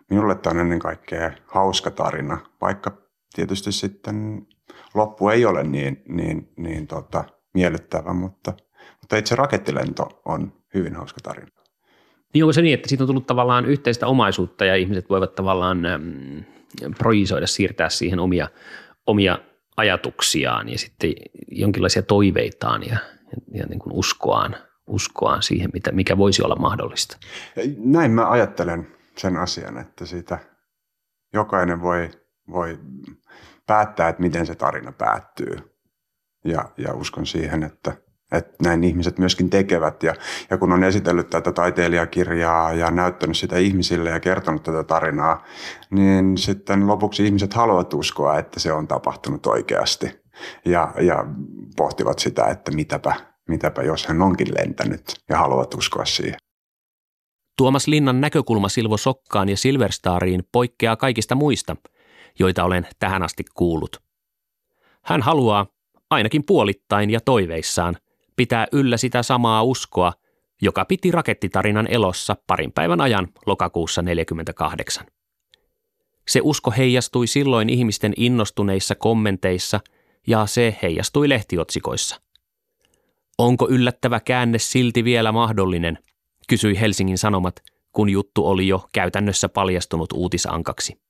minulle 0.10 0.36
tämä 0.36 0.52
on 0.52 0.60
ennen 0.60 0.80
kaikkea 0.80 1.32
hauska 1.46 1.92
tarina, 1.92 2.38
vaikka 2.62 2.92
tietysti 3.36 3.72
sitten 3.72 4.48
loppu 4.94 5.30
ei 5.30 5.46
ole 5.46 5.64
niin, 5.64 6.04
niin, 6.08 6.50
niin 6.58 6.88
tota, 6.88 7.24
miellyttävä, 7.54 8.14
mutta, 8.14 8.54
mutta 9.02 9.18
itse 9.18 9.36
rakettilento 9.36 10.22
on 10.26 10.54
hyvin 10.74 10.96
hauska 10.96 11.20
tarina. 11.24 11.52
Niin 12.34 12.44
onko 12.44 12.54
se 12.54 12.62
niin, 12.62 12.74
että 12.74 12.90
siitä 12.90 13.04
on 13.04 13.08
tullut 13.08 13.28
tavallaan 13.28 13.66
yhteistä 13.66 14.08
omaisuutta 14.08 14.66
ja 14.66 14.76
ihmiset 14.76 15.10
voivat 15.10 15.36
tavallaan 15.36 15.78
projisoida, 16.98 17.48
siirtää 17.48 17.90
siihen 17.90 18.20
omia, 18.20 18.48
omia 19.06 19.40
ajatuksiaan 19.78 20.70
ja 20.70 20.78
sitten 20.78 21.14
jonkinlaisia 21.52 22.02
toiveitaan 22.02 22.88
ja, 22.88 22.98
ja 23.54 23.66
niin 23.66 23.80
kuin 23.80 23.94
uskoaan, 23.94 24.56
uskoaan 24.88 25.44
siihen, 25.44 25.70
mitä, 25.74 25.92
mikä 25.92 26.18
voisi 26.18 26.44
olla 26.44 26.56
mahdollista. 26.56 27.18
Näin 27.78 28.12
mä 28.12 28.30
ajattelen 28.30 28.88
sen 29.18 29.38
asian, 29.38 29.78
että 29.78 30.06
siitä 30.06 30.40
jokainen 31.34 31.82
voi, 31.82 32.12
voi 32.52 32.80
päättää, 33.68 34.10
että 34.10 34.22
miten 34.22 34.46
se 34.46 34.56
tarina 34.56 34.92
päättyy. 34.92 35.58
Ja, 36.46 36.72
ja 36.78 36.94
uskon 36.94 37.26
siihen, 37.26 37.64
että, 37.64 37.94
että 38.32 38.54
näin 38.64 38.84
ihmiset 38.84 39.20
myöskin 39.20 39.50
tekevät. 39.50 40.04
Ja, 40.04 40.16
ja 40.50 40.58
kun 40.58 40.72
on 40.72 40.84
esitellyt 40.84 41.30
tätä 41.30 41.52
taiteilijakirjaa 41.52 42.74
ja 42.74 42.92
näyttänyt 42.92 43.38
sitä 43.38 43.58
ihmisille 43.58 44.10
ja 44.10 44.20
kertonut 44.20 44.64
tätä 44.64 44.84
tarinaa, 44.84 45.44
niin 45.90 46.38
sitten 46.38 46.88
lopuksi 46.88 47.26
ihmiset 47.26 47.54
haluavat 47.54 47.94
uskoa, 47.94 48.40
että 48.40 48.60
se 48.60 48.74
on 48.74 48.88
tapahtunut 48.88 49.46
oikeasti. 49.46 50.22
Ja, 50.66 50.94
ja 51.02 51.26
pohtivat 51.78 52.20
sitä, 52.20 52.46
että 52.46 52.72
mitäpä, 52.72 53.16
mitäpä 53.50 53.82
jos 53.82 54.08
hän 54.08 54.22
onkin 54.22 54.48
lentänyt 54.58 55.04
ja 55.30 55.38
haluavat 55.38 55.74
uskoa 55.74 56.06
siihen. 56.06 56.36
Tuomas 57.58 57.88
Linnan 57.88 58.22
näkökulma 58.22 58.70
Silvo 58.70 58.98
Sokkaan 58.98 59.50
ja 59.50 59.58
Silverstariin 59.58 60.44
poikkeaa 60.52 60.96
kaikista 60.96 61.36
muista, 61.36 61.76
joita 62.40 62.64
olen 62.64 62.88
tähän 63.00 63.24
asti 63.24 63.44
kuullut. 63.54 63.98
Hän 65.04 65.22
haluaa, 65.22 65.66
ainakin 66.10 66.44
puolittain 66.46 67.10
ja 67.10 67.22
toiveissaan, 67.22 67.98
pitää 68.42 68.68
yllä 68.72 68.98
sitä 68.98 69.24
samaa 69.24 69.64
uskoa, 69.64 70.14
joka 70.62 70.86
piti 70.86 71.12
rakettitarinan 71.12 71.88
elossa 71.92 72.36
parin 72.48 72.72
päivän 72.72 73.02
ajan 73.02 73.28
lokakuussa 73.46 74.02
1948. 74.02 75.06
Se 76.28 76.40
usko 76.44 76.72
heijastui 76.78 77.28
silloin 77.28 77.70
ihmisten 77.70 78.14
innostuneissa 78.18 78.96
kommenteissa 78.96 79.80
ja 80.28 80.46
se 80.46 80.78
heijastui 80.84 81.30
lehtiotsikoissa. 81.30 82.22
Onko 83.38 83.70
yllättävä 83.70 84.20
käänne 84.20 84.60
silti 84.60 85.04
vielä 85.04 85.32
mahdollinen, 85.32 85.98
kysyi 86.48 86.80
Helsingin 86.80 87.18
Sanomat, 87.18 87.56
kun 87.92 88.10
juttu 88.10 88.48
oli 88.48 88.68
jo 88.68 88.90
käytännössä 88.94 89.50
paljastunut 89.50 90.12
uutisankaksi. 90.14 91.02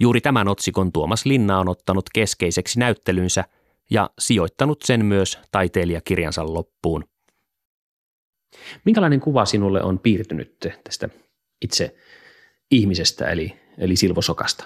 Juuri 0.00 0.20
tämän 0.20 0.48
otsikon 0.48 0.92
Tuomas 0.92 1.26
Linna 1.26 1.58
on 1.58 1.68
ottanut 1.68 2.10
keskeiseksi 2.14 2.78
näyttelynsä 2.78 3.44
ja 3.90 4.10
sijoittanut 4.18 4.82
sen 4.82 5.04
myös 5.04 5.38
taiteilijakirjansa 5.52 6.54
loppuun. 6.54 7.04
Minkälainen 8.84 9.20
kuva 9.20 9.44
sinulle 9.44 9.82
on 9.82 9.98
piirtynyt 9.98 10.56
tästä 10.84 11.08
itse 11.62 11.96
ihmisestä, 12.70 13.30
eli, 13.30 13.60
eli 13.78 13.96
Silvo 13.96 14.22
Sokasta? 14.22 14.64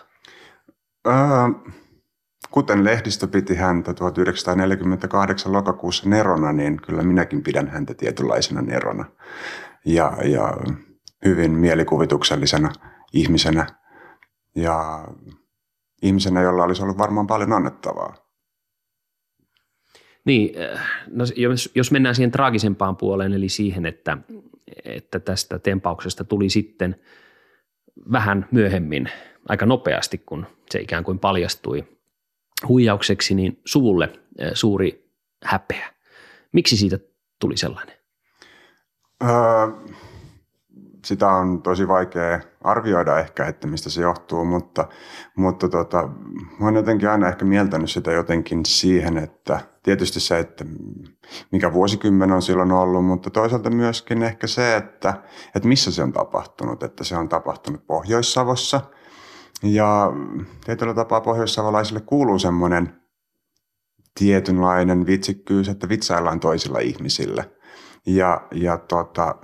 Öö, 1.07 1.15
kuten 2.51 2.85
lehdistö 2.85 3.27
piti 3.27 3.55
häntä 3.55 3.95
1948 3.95 5.53
lokakuussa 5.53 6.09
nerona, 6.09 6.53
niin 6.53 6.83
kyllä 6.83 7.03
minäkin 7.03 7.43
pidän 7.43 7.69
häntä 7.69 7.95
tietynlaisena 7.95 8.63
nerona. 8.63 9.05
Ja, 9.85 10.13
ja 10.25 10.57
hyvin 11.25 11.51
mielikuvituksellisena 11.53 12.73
ihmisenä 13.13 13.67
ja 14.57 15.05
ihmisenä, 16.03 16.43
jolla 16.43 16.65
olisi 16.65 16.83
ollut 16.83 16.99
varmaan 16.99 17.27
paljon 17.27 17.53
annettavaa. 17.53 18.28
Niin, 20.29 20.55
äh, 20.63 20.81
no 21.11 21.25
jos, 21.37 21.71
jos 21.75 21.91
mennään 21.91 22.15
siihen 22.15 22.31
traagisempaan 22.31 22.97
puoleen, 22.97 23.33
eli 23.33 23.49
siihen, 23.49 23.87
että, 23.87 24.19
että 24.85 25.21
tästä 25.21 25.59
tempauksesta 25.59 26.25
tuli 26.25 26.51
sitten 26.51 26.97
vähän 28.13 28.49
myöhemmin, 28.51 29.11
aika 29.49 29.67
nopeasti, 29.67 30.19
kun 30.19 30.47
se 30.71 30.81
ikään 30.81 31.05
kuin 31.05 31.19
paljastui 31.19 31.85
huijaukseksi, 32.69 33.35
niin 33.35 33.61
suvulle 33.65 34.13
äh, 34.43 34.51
suuri 34.55 35.11
häpeä. 35.45 35.93
Miksi 36.53 36.77
siitä 36.77 36.99
tuli 37.41 37.57
sellainen? 37.57 37.97
Öö, 39.23 39.31
sitä 41.05 41.29
on 41.29 41.63
tosi 41.63 41.89
vaikea 41.89 42.41
arvioida 42.65 43.19
ehkä, 43.19 43.47
että 43.47 43.67
mistä 43.67 43.91
se 43.91 44.03
johtuu, 44.03 44.45
mutta, 44.45 44.89
mutta 45.37 45.69
tota, 45.69 46.09
mä 46.59 46.67
oon 46.67 46.75
jotenkin 46.75 47.11
aina 47.11 47.29
ehkä 47.29 47.45
mieltänyt 47.45 47.91
sitä 47.91 48.13
jotenkin 48.13 48.67
siihen, 48.67 49.19
että 49.19 49.61
tietysti 49.83 50.21
se, 50.21 50.39
että 50.39 50.65
mikä 51.53 51.73
vuosikymmen 51.73 52.33
on 52.33 52.43
silloin 52.43 52.73
ollut, 52.73 53.05
mutta 53.05 53.31
toisaalta 53.31 53.71
myöskin 53.71 54.23
ehkä 54.23 54.47
se, 54.47 54.77
että, 54.77 55.15
että 55.55 55.69
missä 55.69 55.93
se 55.93 56.03
on 56.03 56.13
tapahtunut, 56.13 56.83
että 56.83 57.05
se 57.05 57.17
on 57.17 57.29
tapahtunut 57.29 57.87
Pohjois-Savossa 57.87 58.81
ja 59.63 60.13
tietyllä 60.65 60.95
tapaa 60.95 61.21
pohjoissavolaisille 61.21 62.01
kuuluu 62.01 62.39
semmoinen 62.39 63.01
tietynlainen 64.19 65.07
vitsikkyys, 65.07 65.69
että 65.69 65.89
vitsaillaan 65.89 66.41
toisilla 66.41 66.79
ihmisillä. 66.79 67.45
Ja, 68.07 68.47
ja 68.53 68.79
tota, 68.79 69.35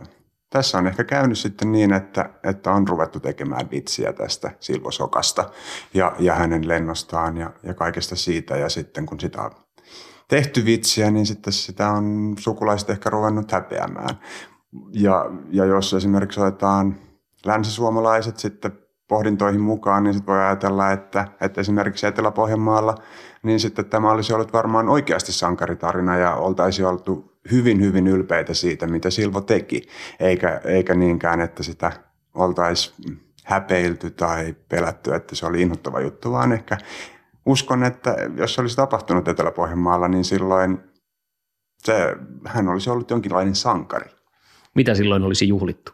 tässä 0.55 0.79
on 0.79 0.87
ehkä 0.87 1.05
käynyt 1.05 1.39
sitten 1.39 1.73
niin, 1.73 1.93
että, 1.93 2.31
että 2.43 2.73
on 2.73 2.89
ruvettu 2.89 3.21
tekemään 3.21 3.71
vitsiä 3.71 4.13
tästä 4.13 4.51
Silvosokasta 4.61 5.51
ja, 5.95 6.13
ja 6.19 6.35
hänen 6.35 6.69
lennostaan 6.69 7.37
ja, 7.37 7.51
ja 7.63 7.75
kaikesta 7.75 8.17
siitä. 8.17 8.57
Ja 8.57 8.69
sitten 8.69 9.07
kun 9.07 9.21
sitä 9.21 9.43
on 9.43 9.51
tehty 10.29 10.65
vitsiä, 10.65 11.11
niin 11.11 11.27
sitten 11.27 11.53
sitä 11.53 11.91
on 11.91 12.35
sukulaiset 12.39 12.91
ehkä 12.91 13.11
ruvennut 13.11 13.53
häpeämään. 13.53 14.19
Ja, 14.93 15.31
ja 15.51 15.65
jos 15.65 15.95
esimerkiksi 15.95 16.41
otetaan 16.41 16.97
länsisuomalaiset 17.47 18.39
sitten 18.39 18.79
pohdintoihin 19.09 19.61
mukaan, 19.61 20.05
niin 20.05 20.15
sitten 20.15 20.35
voi 20.35 20.43
ajatella, 20.43 20.93
että, 20.93 21.29
että 21.41 21.61
esimerkiksi 21.61 22.07
Etelä-Pohjanmaalla, 22.07 22.95
niin 23.43 23.61
sitten 23.61 23.85
tämä 23.85 24.11
olisi 24.11 24.35
ollut 24.35 24.53
varmaan 24.53 24.89
oikeasti 24.89 25.33
sankaritarina 25.33 26.17
ja 26.17 26.35
oltaisi 26.35 26.85
oltu 26.85 27.34
hyvin, 27.53 27.81
hyvin 27.81 28.07
ylpeitä 28.07 28.55
siitä, 28.55 28.87
mitä 28.87 29.11
Silvo 29.11 29.41
teki, 29.41 29.83
eikä, 30.21 30.61
eikä 30.65 30.95
niinkään, 30.95 31.41
että 31.41 31.63
sitä 31.63 31.93
oltaisi 32.35 32.95
häpeilty 33.45 34.11
tai 34.11 34.55
pelätty, 34.69 35.15
että 35.15 35.35
se 35.35 35.47
oli 35.47 35.63
inhottava 35.63 36.01
juttu, 36.01 36.33
vaan 36.33 36.53
ehkä 36.53 36.79
uskon, 37.47 37.85
että 37.85 38.17
jos 38.37 38.55
se 38.55 38.61
olisi 38.61 38.77
tapahtunut 38.77 39.29
Etelä-Pohjanmaalla, 39.29 40.09
niin 40.09 40.25
silloin 40.25 40.79
se, 41.79 42.17
hän 42.47 42.69
olisi 42.69 42.91
ollut 42.91 43.11
jonkinlainen 43.11 43.55
sankari. 43.55 44.11
Mitä 44.75 44.95
silloin 44.95 45.23
olisi 45.23 45.49
juhlittu? 45.49 45.93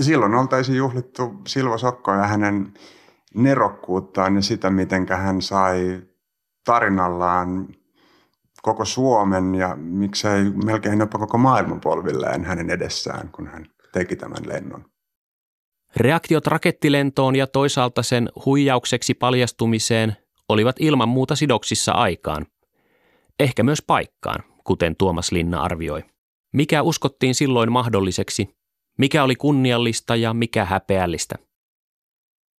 Silloin 0.00 0.34
oltaisiin 0.34 0.78
juhlittu 0.78 1.34
Silvo 1.46 1.78
Sokkoa 1.78 2.16
ja 2.16 2.26
hänen 2.26 2.74
nerokkuuttaan 3.34 4.36
ja 4.36 4.42
sitä, 4.42 4.70
miten 4.70 5.06
hän 5.08 5.42
sai 5.42 6.02
tarinallaan 6.64 7.68
koko 8.66 8.84
Suomen 8.84 9.54
ja 9.54 9.76
miksei 9.76 10.50
melkein 10.64 10.98
jopa 11.00 11.18
koko 11.18 11.38
maailman 11.38 11.80
polvilleen 11.80 12.44
hänen 12.44 12.70
edessään, 12.70 13.28
kun 13.28 13.46
hän 13.46 13.66
teki 13.92 14.16
tämän 14.16 14.42
lennon. 14.46 14.84
Reaktiot 15.96 16.46
rakettilentoon 16.46 17.36
ja 17.36 17.46
toisaalta 17.46 18.02
sen 18.02 18.28
huijaukseksi 18.46 19.14
paljastumiseen 19.14 20.16
olivat 20.48 20.76
ilman 20.80 21.08
muuta 21.08 21.36
sidoksissa 21.36 21.92
aikaan. 21.92 22.46
Ehkä 23.40 23.62
myös 23.62 23.82
paikkaan, 23.86 24.44
kuten 24.64 24.96
Tuomas 24.96 25.32
Linna 25.32 25.62
arvioi. 25.62 26.04
Mikä 26.52 26.82
uskottiin 26.82 27.34
silloin 27.34 27.72
mahdolliseksi, 27.72 28.56
mikä 28.98 29.24
oli 29.24 29.34
kunniallista 29.36 30.16
ja 30.16 30.34
mikä 30.34 30.64
häpeällistä. 30.64 31.34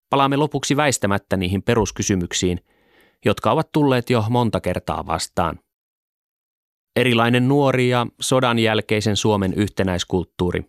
Palaamme 0.09 0.37
lopuksi 0.37 0.75
väistämättä 0.75 1.37
niihin 1.37 1.63
peruskysymyksiin, 1.63 2.59
jotka 3.25 3.51
ovat 3.51 3.71
tulleet 3.71 4.09
jo 4.09 4.25
monta 4.29 4.61
kertaa 4.61 5.07
vastaan. 5.07 5.59
Erilainen 6.95 7.47
nuori 7.47 7.89
ja 7.89 8.07
sodan 8.21 8.59
jälkeisen 8.59 9.15
Suomen 9.15 9.53
yhtenäiskulttuuri. 9.53 10.63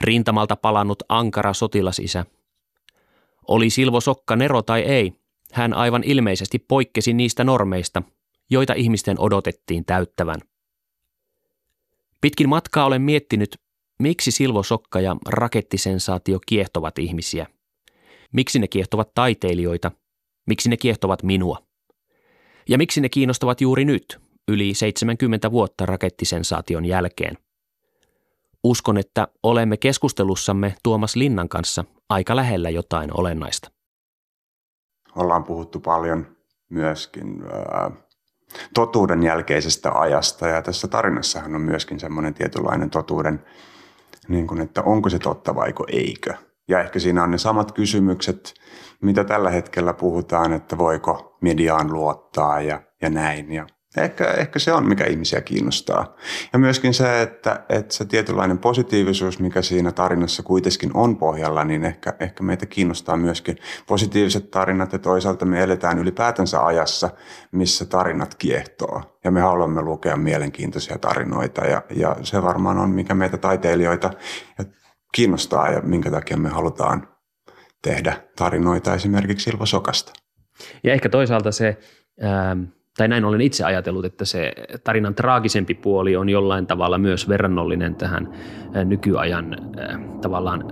Rintamalta 0.00 0.56
palannut 0.56 1.02
ankara 1.08 1.52
sotilasisä. 1.52 2.24
Oli 3.48 3.70
Silvo 3.70 4.00
Sokka 4.00 4.36
Nero 4.36 4.62
tai 4.62 4.80
ei, 4.80 5.12
hän 5.52 5.74
aivan 5.74 6.02
ilmeisesti 6.04 6.58
poikkesi 6.58 7.12
niistä 7.12 7.44
normeista, 7.44 8.02
joita 8.50 8.72
ihmisten 8.72 9.20
odotettiin 9.20 9.84
täyttävän. 9.84 10.40
Pitkin 12.20 12.48
matkaa 12.48 12.84
olen 12.84 13.02
miettinyt, 13.02 13.56
miksi 13.98 14.30
Silvo 14.30 14.62
Sokka 14.62 15.00
ja 15.00 15.16
rakettisensaatio 15.28 16.38
kiehtovat 16.46 16.98
ihmisiä. 16.98 17.46
Miksi 18.32 18.58
ne 18.58 18.68
kiehtovat 18.68 19.14
taiteilijoita 19.14 19.90
Miksi 20.50 20.68
ne 20.68 20.76
kiehtovat 20.76 21.22
minua? 21.22 21.62
Ja 22.68 22.78
miksi 22.78 23.00
ne 23.00 23.08
kiinnostavat 23.08 23.60
juuri 23.60 23.84
nyt, 23.84 24.20
yli 24.50 24.74
70 24.74 25.50
vuotta 25.50 25.86
rakettisensaation 25.86 26.84
jälkeen? 26.84 27.38
Uskon, 28.64 28.98
että 28.98 29.28
olemme 29.42 29.76
keskustelussamme 29.76 30.74
Tuomas 30.82 31.16
Linnan 31.16 31.48
kanssa 31.48 31.84
aika 32.08 32.36
lähellä 32.36 32.70
jotain 32.70 33.10
olennaista. 33.20 33.70
Ollaan 35.16 35.44
puhuttu 35.44 35.80
paljon 35.80 36.36
myöskin 36.70 37.42
ää, 37.52 37.90
totuuden 38.74 39.22
jälkeisestä 39.22 39.92
ajasta 39.92 40.48
ja 40.48 40.62
tässä 40.62 40.88
tarinassahan 40.88 41.54
on 41.54 41.60
myöskin 41.60 42.00
semmoinen 42.00 42.34
tietynlainen 42.34 42.90
totuuden, 42.90 43.44
niin 44.28 44.46
kuin, 44.46 44.60
että 44.60 44.82
onko 44.82 45.08
se 45.08 45.18
totta 45.18 45.54
vai 45.54 45.72
eikö. 45.88 46.34
Ja 46.68 46.80
ehkä 46.80 46.98
siinä 46.98 47.22
on 47.22 47.30
ne 47.30 47.38
samat 47.38 47.72
kysymykset, 47.72 48.54
mitä 49.02 49.24
tällä 49.24 49.50
hetkellä 49.50 49.94
puhutaan, 49.94 50.52
että 50.52 50.78
voiko 50.78 51.36
mediaan 51.40 51.92
luottaa 51.92 52.60
ja, 52.60 52.82
ja 53.02 53.10
näin. 53.10 53.52
Ja 53.52 53.66
Ehkä, 53.96 54.24
ehkä 54.24 54.58
se 54.58 54.72
on, 54.72 54.88
mikä 54.88 55.04
ihmisiä 55.04 55.40
kiinnostaa. 55.40 56.16
Ja 56.52 56.58
myöskin 56.58 56.94
se, 56.94 57.22
että, 57.22 57.64
että 57.68 57.94
se 57.94 58.04
tietynlainen 58.04 58.58
positiivisuus, 58.58 59.38
mikä 59.38 59.62
siinä 59.62 59.92
tarinassa 59.92 60.42
kuitenkin 60.42 60.90
on 60.94 61.16
pohjalla, 61.16 61.64
niin 61.64 61.84
ehkä, 61.84 62.14
ehkä 62.20 62.42
meitä 62.42 62.66
kiinnostaa 62.66 63.16
myöskin 63.16 63.58
positiiviset 63.86 64.50
tarinat 64.50 64.92
ja 64.92 64.98
toisaalta 64.98 65.44
me 65.44 65.62
eletään 65.62 65.98
ylipäätänsä 65.98 66.66
ajassa, 66.66 67.10
missä 67.52 67.84
tarinat 67.84 68.34
kiehtoo. 68.34 69.18
Ja 69.24 69.30
me 69.30 69.40
haluamme 69.40 69.82
lukea 69.82 70.16
mielenkiintoisia 70.16 70.98
tarinoita 70.98 71.64
ja, 71.64 71.82
ja 71.90 72.16
se 72.22 72.42
varmaan 72.42 72.78
on, 72.78 72.90
mikä 72.90 73.14
meitä 73.14 73.36
taiteilijoita 73.36 74.10
kiinnostaa 75.14 75.70
ja 75.70 75.80
minkä 75.80 76.10
takia 76.10 76.36
me 76.36 76.48
halutaan 76.48 77.08
tehdä 77.82 78.22
tarinoita 78.36 78.94
esimerkiksi 78.94 79.44
Silva 79.44 79.66
Sokasta. 79.66 80.12
Ja 80.84 80.92
ehkä 80.92 81.08
toisaalta 81.08 81.52
se... 81.52 81.76
Ähm 82.24 82.62
tai 82.96 83.08
näin 83.08 83.24
olen 83.24 83.40
itse 83.40 83.64
ajatellut, 83.64 84.04
että 84.04 84.24
se 84.24 84.52
tarinan 84.84 85.14
traagisempi 85.14 85.74
puoli 85.74 86.16
on 86.16 86.28
jollain 86.28 86.66
tavalla 86.66 86.98
myös 86.98 87.28
verrannollinen 87.28 87.94
tähän 87.94 88.28
nykyajan 88.84 89.56
tavallaan 90.20 90.64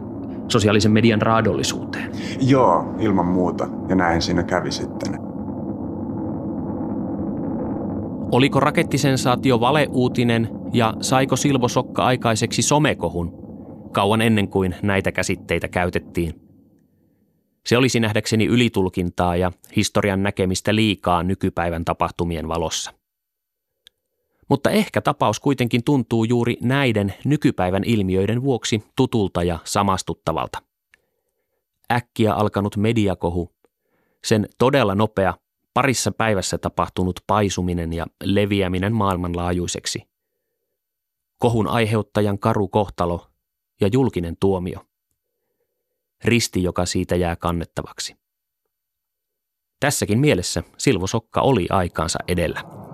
sosiaalisen 0.48 0.92
median 0.92 1.22
raadollisuuteen. 1.22 2.10
Joo, 2.40 2.94
ilman 2.98 3.26
muuta. 3.26 3.68
Ja 3.88 3.94
näin 3.94 4.22
siinä 4.22 4.42
kävi 4.42 4.70
sitten. 4.70 5.18
Oliko 8.32 8.60
rakettisensaatio 8.60 9.60
valeuutinen 9.60 10.48
ja 10.72 10.94
saiko 11.00 11.36
Silvo 11.36 11.68
Sokka 11.68 12.04
aikaiseksi 12.04 12.62
somekohun 12.62 13.32
kauan 13.92 14.22
ennen 14.22 14.48
kuin 14.48 14.74
näitä 14.82 15.12
käsitteitä 15.12 15.68
käytettiin? 15.68 16.47
Se 17.68 17.76
olisi 17.76 18.00
nähdäkseni 18.00 18.46
ylitulkintaa 18.46 19.36
ja 19.36 19.52
historian 19.76 20.22
näkemistä 20.22 20.74
liikaa 20.74 21.22
nykypäivän 21.22 21.84
tapahtumien 21.84 22.48
valossa. 22.48 22.94
Mutta 24.48 24.70
ehkä 24.70 25.00
tapaus 25.00 25.40
kuitenkin 25.40 25.84
tuntuu 25.84 26.24
juuri 26.24 26.56
näiden 26.62 27.14
nykypäivän 27.24 27.84
ilmiöiden 27.84 28.42
vuoksi 28.42 28.82
tutulta 28.96 29.42
ja 29.42 29.58
samastuttavalta. 29.64 30.58
Äkkiä 31.92 32.34
alkanut 32.34 32.76
mediakohu, 32.76 33.54
sen 34.24 34.48
todella 34.58 34.94
nopea, 34.94 35.34
parissa 35.74 36.12
päivässä 36.12 36.58
tapahtunut 36.58 37.20
paisuminen 37.26 37.92
ja 37.92 38.06
leviäminen 38.24 38.92
maailmanlaajuiseksi. 38.92 40.02
Kohun 41.38 41.68
aiheuttajan 41.68 42.38
karu 42.38 42.68
kohtalo 42.68 43.26
ja 43.80 43.88
julkinen 43.92 44.36
tuomio 44.40 44.87
risti, 46.24 46.62
joka 46.62 46.86
siitä 46.86 47.16
jää 47.16 47.36
kannettavaksi. 47.36 48.16
Tässäkin 49.80 50.18
mielessä 50.18 50.62
Silvo 50.78 51.06
Sokka 51.06 51.40
oli 51.40 51.66
aikaansa 51.70 52.18
edellä. 52.28 52.87